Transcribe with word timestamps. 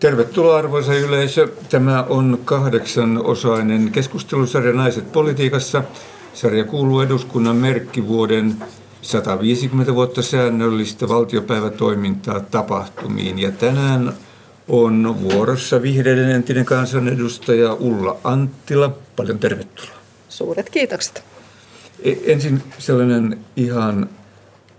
Tervetuloa 0.00 0.56
arvoisa 0.56 0.94
yleisö. 0.94 1.48
Tämä 1.68 2.02
on 2.02 2.40
kahdeksanosainen 2.44 3.92
keskustelusarja 3.92 4.72
Naiset 4.72 5.12
politiikassa. 5.12 5.82
Sarja 6.34 6.64
kuuluu 6.64 7.00
eduskunnan 7.00 7.56
merkkivuoden 7.56 8.56
150 9.02 9.94
vuotta 9.94 10.22
säännöllistä 10.22 11.08
valtiopäivätoimintaa 11.08 12.40
tapahtumiin. 12.40 13.38
Ja 13.38 13.50
tänään 13.50 14.12
on 14.68 15.16
vuorossa 15.22 15.82
vihreiden 15.82 16.30
entinen 16.30 16.64
kansanedustaja 16.64 17.74
Ulla 17.74 18.16
Anttila. 18.24 18.98
Paljon 19.16 19.38
tervetuloa. 19.38 19.96
Suuret 20.28 20.70
kiitokset. 20.70 21.24
E, 22.02 22.12
ensin 22.26 22.62
sellainen 22.78 23.38
ihan, 23.56 24.08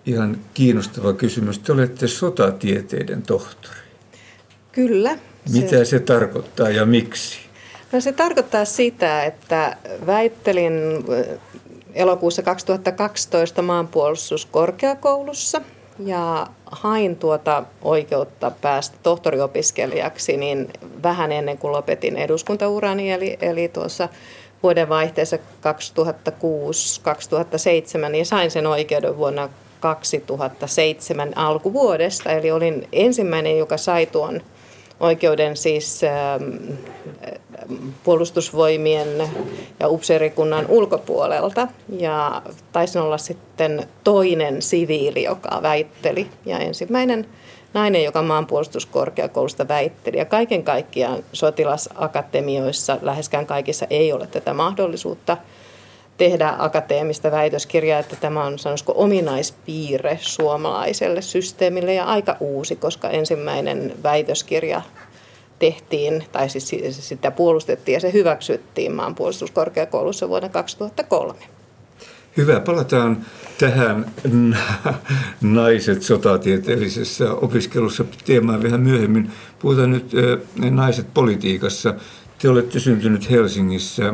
ihan 0.05 0.37
kiinnostava 0.53 1.13
kysymys. 1.13 1.59
Te 1.59 1.71
olette 1.71 2.07
sotatieteiden 2.07 3.21
tohtori. 3.21 3.90
Kyllä. 4.71 5.17
Mitä 5.53 5.69
se, 5.69 5.85
se 5.85 5.99
tarkoittaa 5.99 6.69
ja 6.69 6.85
miksi? 6.85 7.39
No 7.91 8.01
se 8.01 8.11
tarkoittaa 8.11 8.65
sitä, 8.65 9.23
että 9.23 9.77
väittelin 10.05 10.73
elokuussa 11.93 12.41
2012 12.41 13.61
maanpuolustuskorkeakoulussa 13.61 15.61
ja 16.05 16.47
hain 16.65 17.15
tuota 17.15 17.63
oikeutta 17.81 18.51
päästä 18.61 18.97
tohtoriopiskelijaksi 19.03 20.37
niin 20.37 20.69
vähän 21.03 21.31
ennen 21.31 21.57
kuin 21.57 21.71
lopetin 21.71 22.17
eduskuntaurani, 22.17 23.11
eli, 23.11 23.37
eli 23.41 23.67
tuossa 23.67 24.09
vuodenvaihteessa 24.63 25.37
2006-2007, 25.37 25.41
niin 28.09 28.25
sain 28.25 28.51
sen 28.51 28.67
oikeuden 28.67 29.17
vuonna 29.17 29.49
2007 29.79 31.37
alkuvuodesta. 31.37 32.31
Eli 32.31 32.51
olin 32.51 32.87
ensimmäinen, 32.91 33.57
joka 33.57 33.77
sai 33.77 34.05
tuon 34.05 34.41
oikeuden 35.01 35.57
siis 35.57 36.01
ähm, 36.03 36.73
puolustusvoimien 38.03 39.07
ja 39.79 39.87
upseerikunnan 39.87 40.65
ulkopuolelta. 40.69 41.67
Ja 41.99 42.41
taisin 42.71 43.01
olla 43.01 43.17
sitten 43.17 43.87
toinen 44.03 44.61
siviili, 44.61 45.23
joka 45.23 45.59
väitteli. 45.61 46.27
Ja 46.45 46.59
ensimmäinen 46.59 47.27
nainen, 47.73 48.03
joka 48.03 48.21
maanpuolustuskorkeakoulusta 48.21 49.67
väitteli. 49.67 50.17
Ja 50.17 50.25
kaiken 50.25 50.63
kaikkiaan 50.63 51.23
sotilasakatemioissa 51.33 52.97
läheskään 53.01 53.45
kaikissa 53.45 53.85
ei 53.89 54.13
ole 54.13 54.27
tätä 54.27 54.53
mahdollisuutta 54.53 55.37
tehdä 56.21 56.55
akateemista 56.57 57.31
väitöskirjaa, 57.31 57.99
että 57.99 58.15
tämä 58.15 58.43
on 58.43 58.59
sanoisiko 58.59 58.93
ominaispiirre 58.95 60.17
suomalaiselle 60.21 61.21
systeemille 61.21 61.93
ja 61.93 62.05
aika 62.05 62.37
uusi, 62.39 62.75
koska 62.75 63.09
ensimmäinen 63.09 63.93
väitöskirja 64.03 64.81
tehtiin, 65.59 66.23
tai 66.31 66.49
siis 66.49 66.71
sitä 66.89 67.31
puolustettiin 67.31 67.93
ja 67.93 67.99
se 67.99 68.13
hyväksyttiin 68.13 68.95
maanpuolustuskorkeakoulussa 68.95 70.29
vuonna 70.29 70.49
2003. 70.49 71.39
Hyvä, 72.37 72.59
palataan 72.59 73.25
tähän 73.57 74.05
naiset 75.41 76.01
sotatieteellisessä 76.01 77.33
opiskelussa 77.33 78.05
teemaan 78.25 78.63
vähän 78.63 78.81
myöhemmin. 78.81 79.31
Puhutaan 79.59 79.91
nyt 79.91 80.11
naiset 80.69 81.07
politiikassa. 81.13 81.93
Te 82.39 82.49
olette 82.49 82.79
syntynyt 82.79 83.29
Helsingissä 83.29 84.13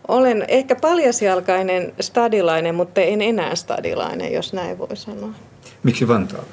olen 0.07 0.45
ehkä 0.47 0.75
paljasjalkainen 0.75 1.93
stadilainen, 1.99 2.75
mutta 2.75 3.01
en 3.01 3.21
enää 3.21 3.55
stadilainen, 3.55 4.33
jos 4.33 4.53
näin 4.53 4.77
voi 4.77 4.97
sanoa. 4.97 5.33
Miksi 5.83 6.07
Vantaalla? 6.07 6.47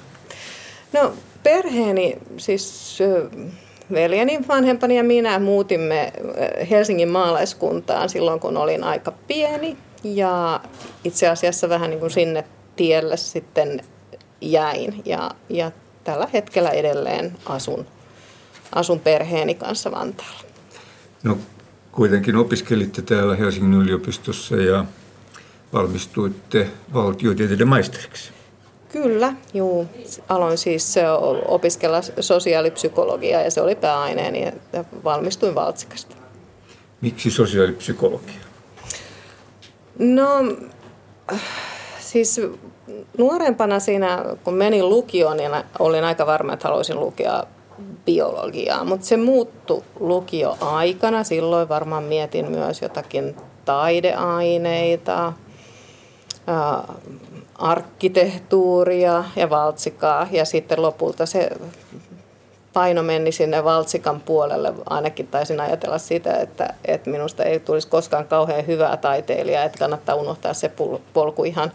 No 0.93 1.13
perheeni, 1.43 2.19
siis 2.37 2.99
veljeni, 3.93 4.39
vanhempani 4.49 4.97
ja 4.97 5.05
minä 5.05 5.39
muutimme 5.39 6.13
Helsingin 6.71 7.09
maalaiskuntaan 7.09 8.09
silloin, 8.09 8.41
kun 8.41 8.57
olin 8.57 8.85
aika 8.85 9.13
pieni. 9.27 9.77
Ja 10.05 10.61
itse 11.05 11.29
asiassa 11.29 11.69
vähän 11.69 11.91
niin 11.91 12.01
kuin 12.01 12.11
sinne 12.11 12.45
tielle 12.77 13.17
sitten 13.17 13.81
jäin. 14.41 15.03
Ja, 15.05 15.31
ja 15.49 15.73
tällä 16.05 16.29
hetkellä 16.33 16.71
edelleen 16.71 17.37
asun, 17.47 17.87
asun 18.75 19.01
perheeni 19.01 19.55
kanssa 19.55 19.91
Vantaalla. 19.91 20.41
No 21.23 21.39
kuitenkin 21.93 22.37
opiskelitte 22.37 23.03
täällä 23.03 23.37
Helsingin 23.37 23.81
yliopistossa 23.81 24.57
ja 24.57 24.85
valmistuitte 25.73 26.69
valtiotieteiden 26.95 27.69
maisteriksi. 27.69 28.38
Kyllä, 28.93 29.33
juu. 29.55 29.87
Aloin 30.29 30.59
siis 30.59 30.95
opiskella 31.49 32.01
sosiaalipsykologiaa 32.21 33.43
ja 33.43 33.51
se 33.51 33.61
oli 33.61 33.75
pääaineeni 33.75 34.45
ja 34.73 34.85
valmistuin 35.05 35.55
Valtsikasta. 35.55 36.17
Miksi 37.01 37.31
sosiaalipsykologia? 37.31 38.35
No, 39.99 40.29
siis 42.01 42.41
nuorempana 43.19 43.81
siinä, 43.81 44.25
kun 44.45 44.55
menin 44.55 44.89
lukioon, 44.89 45.37
niin 45.37 45.51
olin 45.79 46.05
aika 46.05 46.27
varma, 46.27 46.53
että 46.53 46.69
haluaisin 46.69 47.01
lukea 47.01 47.45
biologiaa, 48.05 48.85
mutta 48.85 49.07
se 49.07 49.17
muuttui 49.17 49.83
lukioaikana. 50.01 51.25
Silloin 51.25 51.69
varmaan 51.69 52.05
mietin 52.05 52.51
myös 52.51 52.83
jotakin 52.83 53.37
taideaineita, 53.65 55.33
arkkitehtuuria 57.59 59.25
ja 59.37 59.51
valtsikaa 59.51 60.27
ja 60.31 60.45
sitten 60.45 60.83
lopulta 60.83 61.27
se 61.27 61.51
paino 62.73 63.03
meni 63.03 63.33
sinne 63.33 63.65
valtsikan 63.65 64.21
puolelle. 64.21 64.73
Ainakin 64.91 65.27
taisin 65.27 65.61
ajatella 65.61 65.99
sitä, 65.99 66.37
että, 66.37 66.75
että 66.85 67.11
minusta 67.11 67.45
ei 67.45 67.61
tulisi 67.61 67.89
koskaan 67.89 68.27
kauhean 68.27 68.67
hyvää 68.67 68.97
taiteilijaa, 68.97 69.65
että 69.65 69.79
kannattaa 69.79 70.15
unohtaa 70.15 70.55
se 70.55 70.71
polku 71.13 71.45
ihan, 71.45 71.73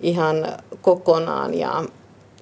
ihan 0.00 0.46
kokonaan. 0.82 1.54
Ja 1.54 1.84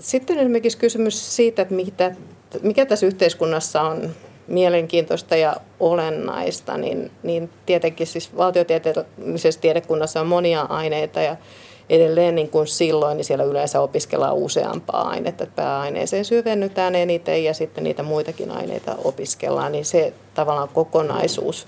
sitten 0.00 0.38
esimerkiksi 0.38 0.78
kysymys 0.78 1.36
siitä, 1.36 1.62
että 1.62 1.74
mitä, 1.74 2.14
mikä 2.62 2.86
tässä 2.86 3.06
yhteiskunnassa 3.06 3.82
on 3.82 4.10
mielenkiintoista 4.46 5.36
ja 5.36 5.56
olennaista, 5.80 6.78
niin, 6.78 7.10
niin 7.22 7.50
tietenkin 7.66 8.06
siis 8.06 8.36
valtiotieteellisessä 8.36 9.60
tiedekunnassa 9.60 10.20
on 10.20 10.26
monia 10.26 10.62
aineita 10.62 11.20
ja 11.20 11.36
edelleen 11.92 12.34
niin 12.34 12.48
kuin 12.48 12.66
silloin, 12.66 13.16
niin 13.16 13.24
siellä 13.24 13.44
yleensä 13.44 13.80
opiskellaan 13.80 14.34
useampaa 14.34 15.08
ainetta. 15.08 15.46
Pääaineeseen 15.46 16.24
syvennytään 16.24 16.94
eniten 16.94 17.44
ja 17.44 17.54
sitten 17.54 17.84
niitä 17.84 18.02
muitakin 18.02 18.50
aineita 18.50 18.96
opiskellaan, 19.04 19.72
niin 19.72 19.84
se 19.84 20.12
tavallaan 20.34 20.68
kokonaisuus, 20.68 21.66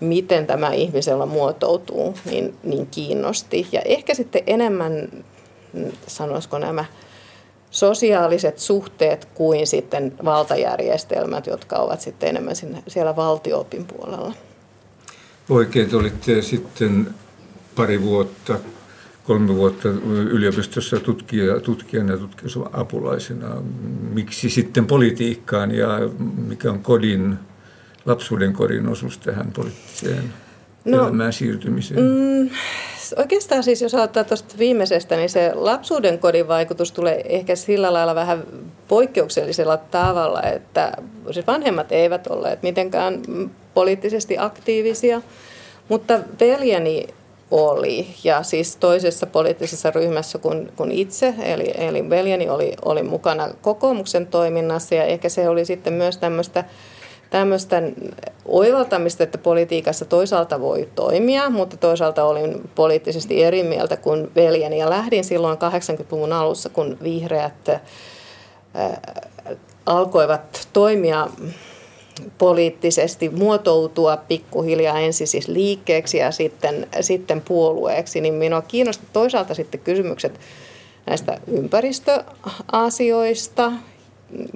miten 0.00 0.46
tämä 0.46 0.72
ihmisellä 0.72 1.26
muotoutuu, 1.26 2.14
niin, 2.30 2.54
niin 2.62 2.86
kiinnosti. 2.86 3.66
Ja 3.72 3.80
ehkä 3.84 4.14
sitten 4.14 4.42
enemmän, 4.46 5.08
sanoisiko 6.06 6.58
nämä 6.58 6.84
sosiaaliset 7.70 8.58
suhteet 8.58 9.24
kuin 9.34 9.66
sitten 9.66 10.12
valtajärjestelmät, 10.24 11.46
jotka 11.46 11.76
ovat 11.76 12.00
sitten 12.00 12.28
enemmän 12.28 12.54
siellä 12.88 13.16
valtioopin 13.16 13.84
puolella. 13.84 14.32
Oikein, 15.50 15.94
olitte 15.94 16.42
sitten 16.42 17.14
pari 17.76 18.02
vuotta 18.02 18.58
kolme 19.24 19.56
vuotta 19.56 19.88
yliopistossa 20.30 21.00
tutkija, 21.00 21.60
tutkijana 21.60 22.12
ja 22.12 22.18
tutkijan 22.18 22.68
apulaisena. 22.72 23.62
Miksi 24.12 24.50
sitten 24.50 24.86
politiikkaan 24.86 25.74
ja 25.74 25.88
mikä 26.48 26.70
on 26.70 26.82
kodin, 26.82 27.38
lapsuuden 28.06 28.52
kodin 28.52 28.88
osuus 28.88 29.18
tähän 29.18 29.52
poliittiseen 29.52 30.24
no, 30.84 31.02
elämään 31.02 31.32
siirtymiseen? 31.32 32.00
Mm, 32.00 32.50
oikeastaan 33.16 33.62
siis 33.62 33.82
jos 33.82 33.94
aloittaa 33.94 34.24
tuosta 34.24 34.54
viimeisestä, 34.58 35.16
niin 35.16 35.28
se 35.28 35.52
lapsuuden 35.54 36.18
kodin 36.18 36.48
vaikutus 36.48 36.92
tulee 36.92 37.22
ehkä 37.24 37.56
sillä 37.56 37.92
lailla 37.92 38.14
vähän 38.14 38.42
poikkeuksellisella 38.88 39.76
tavalla, 39.76 40.42
että 40.42 40.92
siis 41.30 41.46
vanhemmat 41.46 41.92
eivät 41.92 42.26
olleet 42.26 42.62
mitenkään 42.62 43.22
poliittisesti 43.74 44.38
aktiivisia, 44.38 45.22
mutta 45.88 46.18
veljeni 46.40 47.06
oli. 47.50 48.06
Ja 48.24 48.42
siis 48.42 48.76
toisessa 48.76 49.26
poliittisessa 49.26 49.90
ryhmässä 49.90 50.38
kuin, 50.38 50.72
kuin 50.76 50.92
itse, 50.92 51.34
eli, 51.42 51.74
eli 51.74 52.10
veljeni 52.10 52.48
oli, 52.48 52.72
oli 52.84 53.02
mukana 53.02 53.48
kokoomuksen 53.62 54.26
toiminnassa 54.26 54.94
ja 54.94 55.04
ehkä 55.04 55.28
se 55.28 55.48
oli 55.48 55.64
sitten 55.64 55.92
myös 55.92 56.18
tämmöistä 56.18 56.64
tämmöistä 57.30 57.82
oivaltamista, 58.44 59.22
että 59.24 59.38
politiikassa 59.38 60.04
toisaalta 60.04 60.60
voi 60.60 60.88
toimia, 60.94 61.50
mutta 61.50 61.76
toisaalta 61.76 62.24
olin 62.24 62.70
poliittisesti 62.74 63.44
eri 63.44 63.62
mieltä 63.62 63.96
kuin 63.96 64.30
veljeni. 64.34 64.78
Ja 64.78 64.90
lähdin 64.90 65.24
silloin 65.24 65.58
80-luvun 65.58 66.32
alussa, 66.32 66.68
kun 66.68 66.98
vihreät 67.02 67.68
äh, 67.68 67.80
alkoivat 69.86 70.68
toimia 70.72 71.28
poliittisesti 72.38 73.28
muotoutua 73.28 74.16
pikkuhiljaa 74.16 74.98
ensin 74.98 75.26
siis 75.26 75.48
liikkeeksi 75.48 76.18
ja 76.18 76.30
sitten, 76.30 76.86
sitten 77.00 77.40
puolueeksi, 77.40 78.20
niin 78.20 78.34
minua 78.34 78.62
kiinnosti 78.62 79.06
toisaalta 79.12 79.54
sitten 79.54 79.80
kysymykset 79.80 80.40
näistä 81.06 81.40
ympäristöasioista 81.46 83.72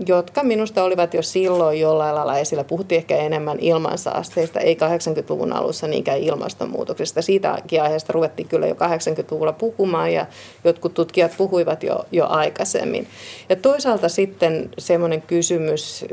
jotka 0.07 0.43
minusta 0.43 0.85
olivat 0.85 1.15
jo 1.15 1.23
silloin 1.23 1.81
jollain 1.81 2.15
lailla 2.15 2.39
esillä. 2.39 2.65
Puhuttiin 2.65 2.97
ehkä 2.97 3.17
enemmän 3.17 3.59
ilmansaasteista, 3.61 4.61
ei 4.61 4.75
80-luvun 4.75 5.53
alussa 5.53 5.89
niinkään 5.89 6.19
ilmastonmuutoksesta. 6.19 7.23
Siitäkin 7.23 7.83
aiheesta 7.83 8.13
ruvettiin 8.13 8.49
kyllä 8.49 8.67
jo 8.67 8.75
80-luvulla 8.75 9.53
puhumaan 9.53 10.13
ja 10.13 10.27
jotkut 10.65 10.95
tutkijat 10.95 11.35
puhuivat 11.37 11.83
jo, 11.83 12.05
jo 12.13 12.27
aikaisemmin. 12.29 13.07
Ja 13.49 13.57
toisaalta 13.57 14.09
sitten 14.09 14.71
semmoinen 14.79 15.23
kysymys, 15.23 16.05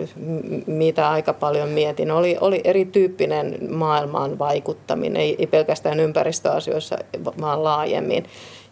mitä 0.67 1.09
aika 1.09 1.33
paljon 1.33 1.69
mietin, 1.69 2.11
oli, 2.11 2.37
oli 2.41 2.61
erityyppinen 2.63 3.57
maailmaan 3.69 4.39
vaikuttaminen, 4.39 5.21
ei, 5.21 5.35
ei 5.39 5.47
pelkästään 5.47 5.99
ympäristöasioissa, 5.99 6.97
vaan 7.41 7.63
laajemmin. 7.63 8.25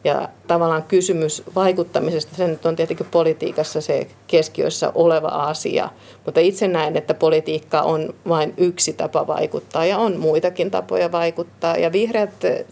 Ja 0.03 0.29
tavallaan 0.47 0.83
kysymys 0.83 1.43
vaikuttamisesta, 1.55 2.35
se 2.35 2.47
nyt 2.47 2.65
on 2.65 2.75
tietenkin 2.75 3.07
politiikassa 3.11 3.81
se 3.81 4.07
keskiössä 4.27 4.91
oleva 4.95 5.27
asia, 5.27 5.89
mutta 6.25 6.39
itse 6.39 6.67
näen, 6.67 6.97
että 6.97 7.13
politiikka 7.13 7.81
on 7.81 8.13
vain 8.29 8.53
yksi 8.57 8.93
tapa 8.93 9.27
vaikuttaa 9.27 9.85
ja 9.85 9.97
on 9.97 10.17
muitakin 10.17 10.71
tapoja 10.71 11.11
vaikuttaa. 11.11 11.77
Ja 11.77 11.91
vihreät 11.91 12.31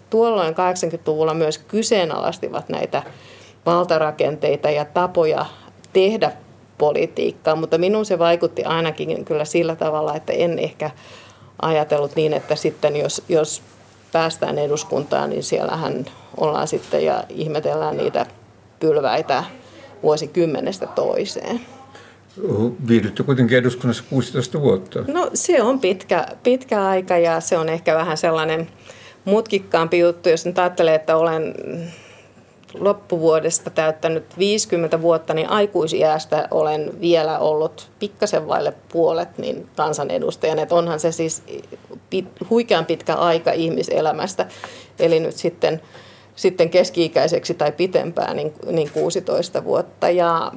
tuolloin 0.10 0.54
80-luvulla 0.54 1.34
myös 1.34 1.58
kyseenalaistivat 1.58 2.70
näitä 2.70 3.04
valtarakenteita 3.66 4.70
ja 4.70 4.86
tapoja 4.86 5.46
tehdä 5.94 6.32
politiikkaa, 6.78 7.56
mutta 7.56 7.78
minun 7.78 8.06
se 8.06 8.20
vaikutti 8.20 8.64
ainakin 8.64 9.26
kyllä 9.26 9.46
sillä 9.46 9.76
tavalla, 9.76 10.16
että 10.16 10.34
en 10.34 10.60
ehkä 10.60 10.92
ajatellut 11.62 12.16
niin, 12.16 12.34
että 12.34 12.56
sitten 12.56 12.96
jos, 12.96 13.24
jos 13.30 13.62
päästään 14.12 14.58
eduskuntaan, 14.58 15.30
niin 15.30 15.44
siellähän 15.44 16.06
ollaan 16.38 16.68
sitten 16.68 17.06
ja 17.06 17.24
ihmetellään 17.30 17.98
niitä 17.98 18.26
pylväitä 18.80 19.44
vuosikymmenestä 20.04 20.88
toiseen. 20.88 21.62
Viihdytte 22.88 23.24
kuitenkin 23.24 23.58
eduskunnassa 23.58 24.04
16 24.10 24.62
vuotta. 24.62 25.04
No 25.08 25.30
se 25.34 25.62
on 25.62 25.80
pitkä, 25.80 26.28
pitkä 26.44 26.86
aika 26.86 27.18
ja 27.18 27.40
se 27.40 27.58
on 27.58 27.70
ehkä 27.70 27.96
vähän 27.96 28.18
sellainen 28.18 28.68
mutkikkaampi 29.26 30.00
juttu, 30.00 30.30
jos 30.30 30.46
nyt 30.46 30.60
ajattelee, 30.60 30.96
että 30.96 31.18
olen 31.18 31.54
loppuvuodesta 32.74 33.70
täyttänyt 33.70 34.38
50 34.38 35.02
vuotta, 35.02 35.34
niin 35.34 35.50
aikuisiästä 35.50 36.48
olen 36.52 37.02
vielä 37.02 37.40
ollut 37.40 37.90
pikkasen 38.00 38.48
vaille 38.48 38.74
puolet 38.92 39.38
niin 39.38 39.70
kansanedustajan. 39.76 40.60
Että 40.60 40.76
onhan 40.76 41.00
se 41.00 41.12
siis 41.12 41.44
pit, 42.10 42.26
huikean 42.50 42.86
pitkä 42.86 43.16
aika 43.16 43.52
ihmiselämästä. 43.52 44.48
Eli 45.00 45.20
nyt 45.20 45.36
sitten, 45.36 45.82
sitten 46.36 46.70
keski-ikäiseksi 46.70 47.54
tai 47.54 47.72
pitempään 47.72 48.36
niin, 48.36 48.54
niin 48.72 48.90
16 48.92 49.64
vuotta. 49.64 50.10
Ja 50.10 50.52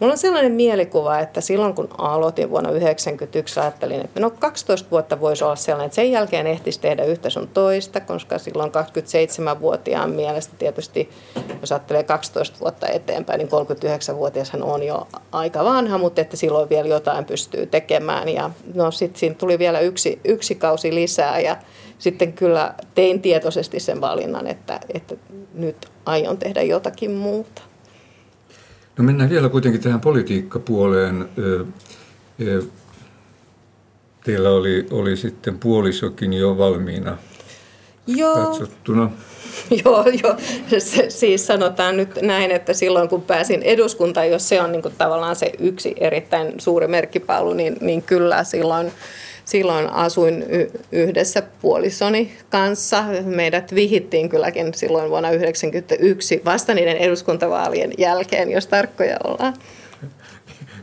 Mulla 0.00 0.12
on 0.12 0.18
sellainen 0.18 0.52
mielikuva, 0.52 1.18
että 1.18 1.40
silloin 1.40 1.74
kun 1.74 1.88
aloitin 1.98 2.50
vuonna 2.50 2.68
1991, 2.68 3.60
ajattelin, 3.60 4.00
että 4.00 4.20
no 4.20 4.30
12 4.30 4.90
vuotta 4.90 5.20
voisi 5.20 5.44
olla 5.44 5.56
sellainen, 5.56 5.86
että 5.86 5.94
sen 5.94 6.10
jälkeen 6.10 6.46
ehtisi 6.46 6.80
tehdä 6.80 7.04
yhtä 7.04 7.30
sun 7.30 7.48
toista, 7.48 8.00
koska 8.00 8.38
silloin 8.38 8.70
27-vuotiaan 8.70 10.10
mielestä 10.10 10.54
tietysti, 10.58 11.10
jos 11.60 11.72
ajattelee 11.72 12.02
12 12.02 12.60
vuotta 12.60 12.88
eteenpäin, 12.88 13.38
niin 13.38 13.48
39-vuotiashan 13.48 14.62
on 14.62 14.82
jo 14.82 15.06
aika 15.32 15.64
vanha, 15.64 15.98
mutta 15.98 16.20
että 16.20 16.36
silloin 16.36 16.68
vielä 16.68 16.88
jotain 16.88 17.24
pystyy 17.24 17.66
tekemään. 17.66 18.28
Ja 18.28 18.50
no 18.74 18.90
sitten 18.90 19.20
siinä 19.20 19.34
tuli 19.34 19.58
vielä 19.58 19.80
yksi, 19.80 20.20
yksi 20.24 20.54
kausi 20.54 20.94
lisää 20.94 21.40
ja 21.40 21.56
sitten 21.98 22.32
kyllä 22.32 22.74
tein 22.94 23.22
tietoisesti 23.22 23.80
sen 23.80 24.00
valinnan, 24.00 24.46
että, 24.46 24.80
että 24.94 25.14
nyt 25.54 25.86
aion 26.06 26.38
tehdä 26.38 26.62
jotakin 26.62 27.10
muuta. 27.10 27.62
No 28.98 29.04
mennään 29.04 29.30
vielä 29.30 29.48
kuitenkin 29.48 29.80
tähän 29.80 30.00
politiikkapuoleen. 30.00 31.28
Teillä 34.24 34.50
oli, 34.50 34.86
oli 34.90 35.16
sitten 35.16 35.58
puolisokin 35.58 36.32
jo 36.32 36.58
valmiina 36.58 37.18
Joo. 38.06 38.34
katsottuna. 38.34 39.10
Joo, 39.84 40.04
joo. 40.22 40.36
Se, 40.78 41.10
siis 41.10 41.46
sanotaan 41.46 41.96
nyt 41.96 42.22
näin, 42.22 42.50
että 42.50 42.72
silloin 42.72 43.08
kun 43.08 43.22
pääsin 43.22 43.62
eduskuntaan, 43.62 44.30
jos 44.30 44.48
se 44.48 44.60
on 44.60 44.72
niin 44.72 44.82
kuin 44.82 44.94
tavallaan 44.98 45.36
se 45.36 45.52
yksi 45.58 45.94
erittäin 46.00 46.54
suuri 46.58 46.86
merkkipaalu, 46.86 47.52
niin, 47.52 47.76
niin 47.80 48.02
kyllä 48.02 48.44
silloin 48.44 48.92
silloin 49.46 49.90
asuin 49.90 50.44
yhdessä 50.92 51.42
puolisoni 51.62 52.32
kanssa. 52.50 53.04
Meidät 53.24 53.74
vihittiin 53.74 54.28
kylläkin 54.28 54.74
silloin 54.74 55.10
vuonna 55.10 55.28
1991 55.28 56.42
vasta 56.44 56.74
niiden 56.74 56.96
eduskuntavaalien 56.96 57.92
jälkeen, 57.98 58.50
jos 58.50 58.66
tarkkoja 58.66 59.16
ollaan. 59.24 59.54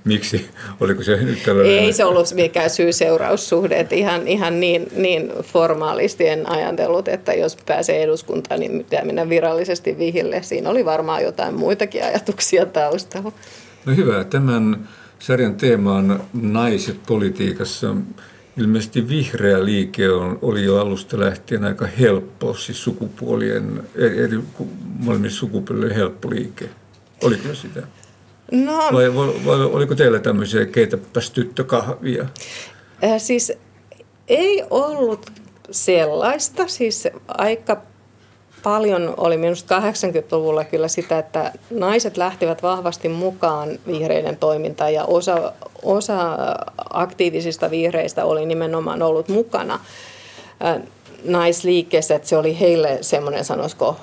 Miksi? 0.06 0.50
Oliko 0.80 1.04
se 1.04 1.15
nyt 1.15 1.44
tällainen? 1.44 1.80
Ei 1.80 1.94
se 1.94 2.06
ollut 2.06 2.33
mikään 2.33 2.69
syy-seuraussuhde. 2.69 3.80
Että 3.80 3.95
ihan, 3.95 4.27
ihan 4.27 4.60
niin, 4.60 4.88
niin 4.95 5.31
formaalisti 5.42 6.27
en 6.27 6.50
ajatellut, 6.50 7.07
että 7.07 7.33
jos 7.33 7.57
pääsee 7.65 8.04
eduskuntaan, 8.04 8.60
niin 8.60 8.77
pitää 8.77 9.06
mennä 9.06 9.30
virallisesti 9.30 9.98
vihille. 9.98 10.44
Siinä 10.44 10.69
oli 10.69 10.86
varmaan 10.86 11.24
jotain 11.24 11.54
muitakin 11.54 12.04
ajatuksia 12.04 12.65
taustalla. 12.65 13.31
No 13.86 13.95
hyvä. 13.95 14.24
Tämän 14.24 14.89
sarjan 15.19 15.56
teema 15.56 15.95
on 15.95 16.24
naiset 16.33 16.98
politiikassa 17.07 17.95
ilmeisesti 18.57 19.07
vihreä 19.07 19.65
liike 19.65 20.11
on, 20.11 20.39
oli 20.41 20.63
jo 20.63 20.81
alusta 20.81 21.19
lähtien 21.19 21.63
aika 21.63 21.85
helppo, 21.85 22.53
siis 22.53 22.83
sukupuolien, 22.83 23.83
eri 23.95 24.39
molemmissa 25.00 25.39
sukupuolien 25.39 25.95
helppo 25.95 26.29
liike. 26.29 26.69
Oliko 27.23 27.53
sitä? 27.53 27.88
No, 28.51 28.77
vai, 28.94 29.15
vai, 29.15 29.27
vai 29.45 29.63
oliko 29.63 29.95
teillä 29.95 30.19
tämmöisiä 30.19 30.65
keitäpäs 30.65 31.31
tyttökahvia? 31.31 32.25
Äh, 33.03 33.11
siis 33.17 33.53
ei 34.27 34.63
ollut 34.69 35.31
sellaista, 35.71 36.67
siis 36.67 37.07
aika 37.27 37.81
paljon 38.63 39.13
oli 39.18 39.38
minusta 39.38 39.80
80-luvulla 39.80 40.63
kyllä 40.63 40.88
sitä, 40.88 41.19
että 41.19 41.51
naiset 41.69 42.18
lähtivät 42.18 42.63
vahvasti 42.63 43.10
mukaan 43.10 43.70
vihreiden 43.88 44.38
toimintaan 44.38 44.93
ja 44.93 45.05
osa, 45.05 45.53
osa 45.84 46.38
aktiivisista 46.89 47.72
vihreistä 47.72 48.25
oli 48.25 48.46
nimenomaan 48.46 49.01
ollut 49.01 49.29
mukana. 49.29 49.79
Naisliikkeessä, 51.25 52.15
että 52.15 52.27
se 52.27 52.38
oli 52.38 52.60
heille 52.60 52.98
semmoinen, 53.01 53.46
sanoisiko, 53.46 53.96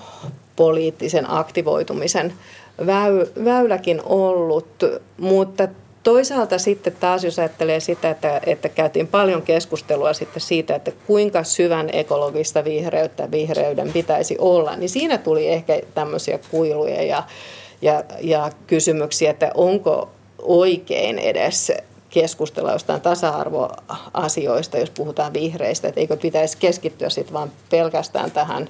poliittisen 0.57 1.31
aktivoitumisen 1.31 2.33
väyläkin 3.45 4.02
ollut, 4.05 4.85
mutta 5.19 5.69
Toisaalta 6.02 6.59
sitten 6.59 6.97
taas, 7.00 7.25
jos 7.25 7.38
ajattelee 7.38 7.80
sitä, 7.80 8.11
että, 8.11 8.40
että 8.47 8.69
käytiin 8.69 9.07
paljon 9.09 9.42
keskustelua 9.42 10.12
sitten 10.12 10.40
siitä, 10.40 10.75
että 10.75 10.92
kuinka 11.07 11.45
syvän 11.45 11.90
ekologista 11.92 12.64
vihreyttä 12.64 13.30
vihreyden 13.30 13.92
pitäisi 13.92 14.37
olla, 14.38 14.76
niin 14.76 14.88
siinä 14.88 15.19
tuli 15.19 15.49
ehkä 15.49 15.80
tämmöisiä 15.95 16.38
kuiluja 16.50 17.02
ja, 17.02 17.23
ja, 17.83 18.04
ja 18.21 18.50
kysymyksiä, 18.66 19.30
että 19.30 19.50
onko 19.54 20.11
oikein 20.42 21.19
edes 21.19 21.73
keskustella 22.11 22.73
jostain 22.73 23.00
tasa-arvoasioista, 23.00 24.78
jos 24.78 24.90
puhutaan 24.90 25.33
vihreistä, 25.33 25.88
että 25.88 26.00
eikö 26.00 26.16
pitäisi 26.16 26.57
keskittyä 26.59 27.11
sitten 27.11 27.35
vaan 27.35 27.52
pelkästään 27.71 28.30
tähän 28.30 28.69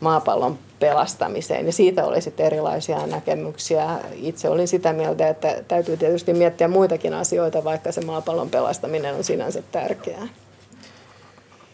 maapallon 0.00 0.58
pelastamiseen. 0.80 1.66
Ja 1.66 1.72
siitä 1.72 2.04
oli 2.04 2.20
sitten 2.20 2.46
erilaisia 2.46 3.06
näkemyksiä. 3.06 3.98
Itse 4.14 4.48
olin 4.48 4.68
sitä 4.68 4.92
mieltä, 4.92 5.28
että 5.28 5.64
täytyy 5.68 5.96
tietysti 5.96 6.32
miettiä 6.32 6.68
muitakin 6.68 7.14
asioita, 7.14 7.64
vaikka 7.64 7.92
se 7.92 8.00
maapallon 8.00 8.50
pelastaminen 8.50 9.14
on 9.14 9.24
sinänsä 9.24 9.62
tärkeää. 9.72 10.28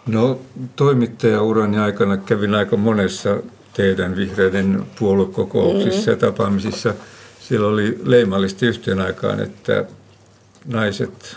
No 0.06 0.38
toimittajaurani 0.76 1.78
aikana 1.78 2.16
kävin 2.16 2.54
aika 2.54 2.76
monessa 2.76 3.36
teidän 3.74 4.16
vihreiden 4.16 4.86
puoluekokouksissa 4.98 6.10
mm-hmm. 6.10 6.10
ja 6.10 6.16
tapaamisissa. 6.16 6.94
Siellä 7.40 7.68
oli 7.68 7.98
leimallisesti 8.04 8.66
yhteen 8.66 9.00
aikaan, 9.00 9.40
että 9.40 9.84
naiset 10.66 11.36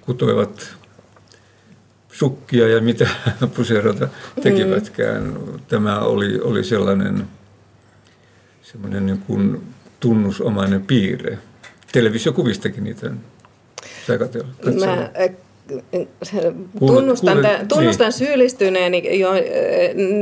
kutoivat 0.00 0.76
sukkia 2.12 2.68
ja 2.68 2.80
mitä 2.80 3.08
puseroita 3.56 4.08
tekivätkään. 4.42 5.22
Mm. 5.22 5.60
Tämä 5.68 6.00
oli, 6.00 6.40
oli 6.40 6.64
sellainen 6.64 7.24
semmoinen 8.62 9.06
niin 9.06 9.18
kuin 9.18 9.62
tunnusomainen 10.00 10.82
piirre. 10.82 11.38
Televisiokuvistakin 11.92 12.84
niitä 12.84 13.10
Mä, 14.80 15.10
Tunnustan, 16.78 17.34
Kuule, 17.36 17.66
tunnustan 17.68 18.04
niin. 18.04 18.12
syyllistyneeni 18.12 19.20
jo 19.20 19.30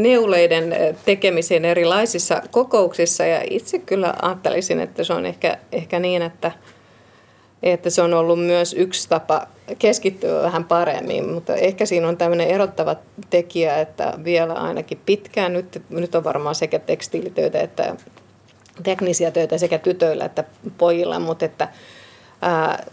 neuleiden 0.03 0.75
tekemiseen 1.05 1.65
erilaisissa 1.65 2.43
kokouksissa 2.51 3.25
ja 3.25 3.43
itse 3.51 3.79
kyllä 3.79 4.15
ajattelisin, 4.23 4.81
että 4.81 5.05
se 5.05 5.13
on 5.13 5.27
ehkä, 5.27 5.59
ehkä 5.73 5.99
niin, 5.99 6.23
että, 6.23 6.53
että 7.63 7.91
se 7.91 8.03
on 8.03 8.15
ollut 8.15 8.47
myös 8.47 8.75
yksi 8.75 9.09
tapa 9.09 9.47
keskittyä 9.79 10.43
vähän 10.43 10.65
paremmin, 10.65 11.29
mutta 11.29 11.55
ehkä 11.55 11.87
siinä 11.87 12.09
on 12.09 12.17
tämmöinen 12.17 12.49
erottava 12.49 12.97
tekijä, 13.31 13.81
että 13.81 14.15
vielä 14.25 14.55
ainakin 14.55 15.01
pitkään, 15.07 15.53
nyt, 15.53 15.83
nyt 15.91 16.15
on 16.15 16.25
varmaan 16.25 16.55
sekä 16.55 16.79
tekstiilitöitä 16.79 17.61
että 17.61 17.97
teknisiä 18.83 19.31
töitä 19.31 19.59
sekä 19.59 19.79
tytöillä 19.79 20.25
että 20.25 20.45
pojilla, 20.79 21.19
mutta 21.19 21.45
että 21.45 21.69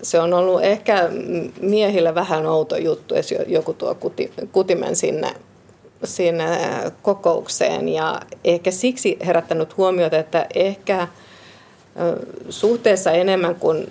se 0.01 0.19
on 0.19 0.33
ollut 0.33 0.63
ehkä 0.63 1.09
miehille 1.62 2.15
vähän 2.15 2.45
outo 2.45 2.77
juttu, 2.77 3.15
jos 3.15 3.33
joku 3.47 3.74
tuo 3.74 3.95
kuti, 3.95 4.31
kutimen 4.51 4.95
sinne, 4.95 5.33
sinne 6.03 6.45
kokoukseen. 7.01 7.89
Ja 7.89 8.21
ehkä 8.43 8.71
siksi 8.71 9.17
herättänyt 9.25 9.77
huomiota, 9.77 10.17
että 10.17 10.47
ehkä 10.55 11.07
suhteessa 12.50 13.12
enemmän 13.12 13.55
kuin 13.55 13.88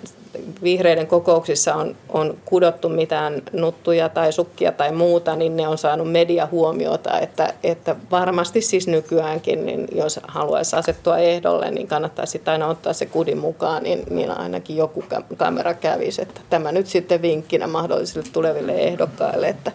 vihreiden 0.63 1.07
kokouksissa 1.07 1.75
on, 1.75 1.95
on 2.09 2.37
kudottu 2.45 2.89
mitään 2.89 3.41
nuttuja 3.51 4.09
tai 4.09 4.33
sukkia 4.33 4.71
tai 4.71 4.91
muuta, 4.91 5.35
niin 5.35 5.57
ne 5.57 5.67
on 5.67 5.77
saanut 5.77 6.11
mediahuomiota, 6.11 7.19
että, 7.19 7.53
että 7.63 7.95
varmasti 8.11 8.61
siis 8.61 8.87
nykyäänkin, 8.87 9.65
niin 9.65 9.87
jos 9.91 10.19
haluaisi 10.27 10.75
asettua 10.75 11.17
ehdolle, 11.17 11.71
niin 11.71 11.87
kannattaisi 11.87 12.41
aina 12.45 12.67
ottaa 12.67 12.93
se 12.93 13.05
kudin 13.05 13.37
mukaan, 13.37 13.83
niin, 13.83 14.03
niin 14.09 14.31
ainakin 14.31 14.77
joku 14.77 15.03
kamera 15.37 15.73
kävisi. 15.73 16.21
Että 16.21 16.41
tämä 16.49 16.71
nyt 16.71 16.87
sitten 16.87 17.21
vinkkinä 17.21 17.67
mahdollisille 17.67 18.27
tuleville 18.33 18.71
ehdokkaille, 18.71 19.47
että, 19.47 19.71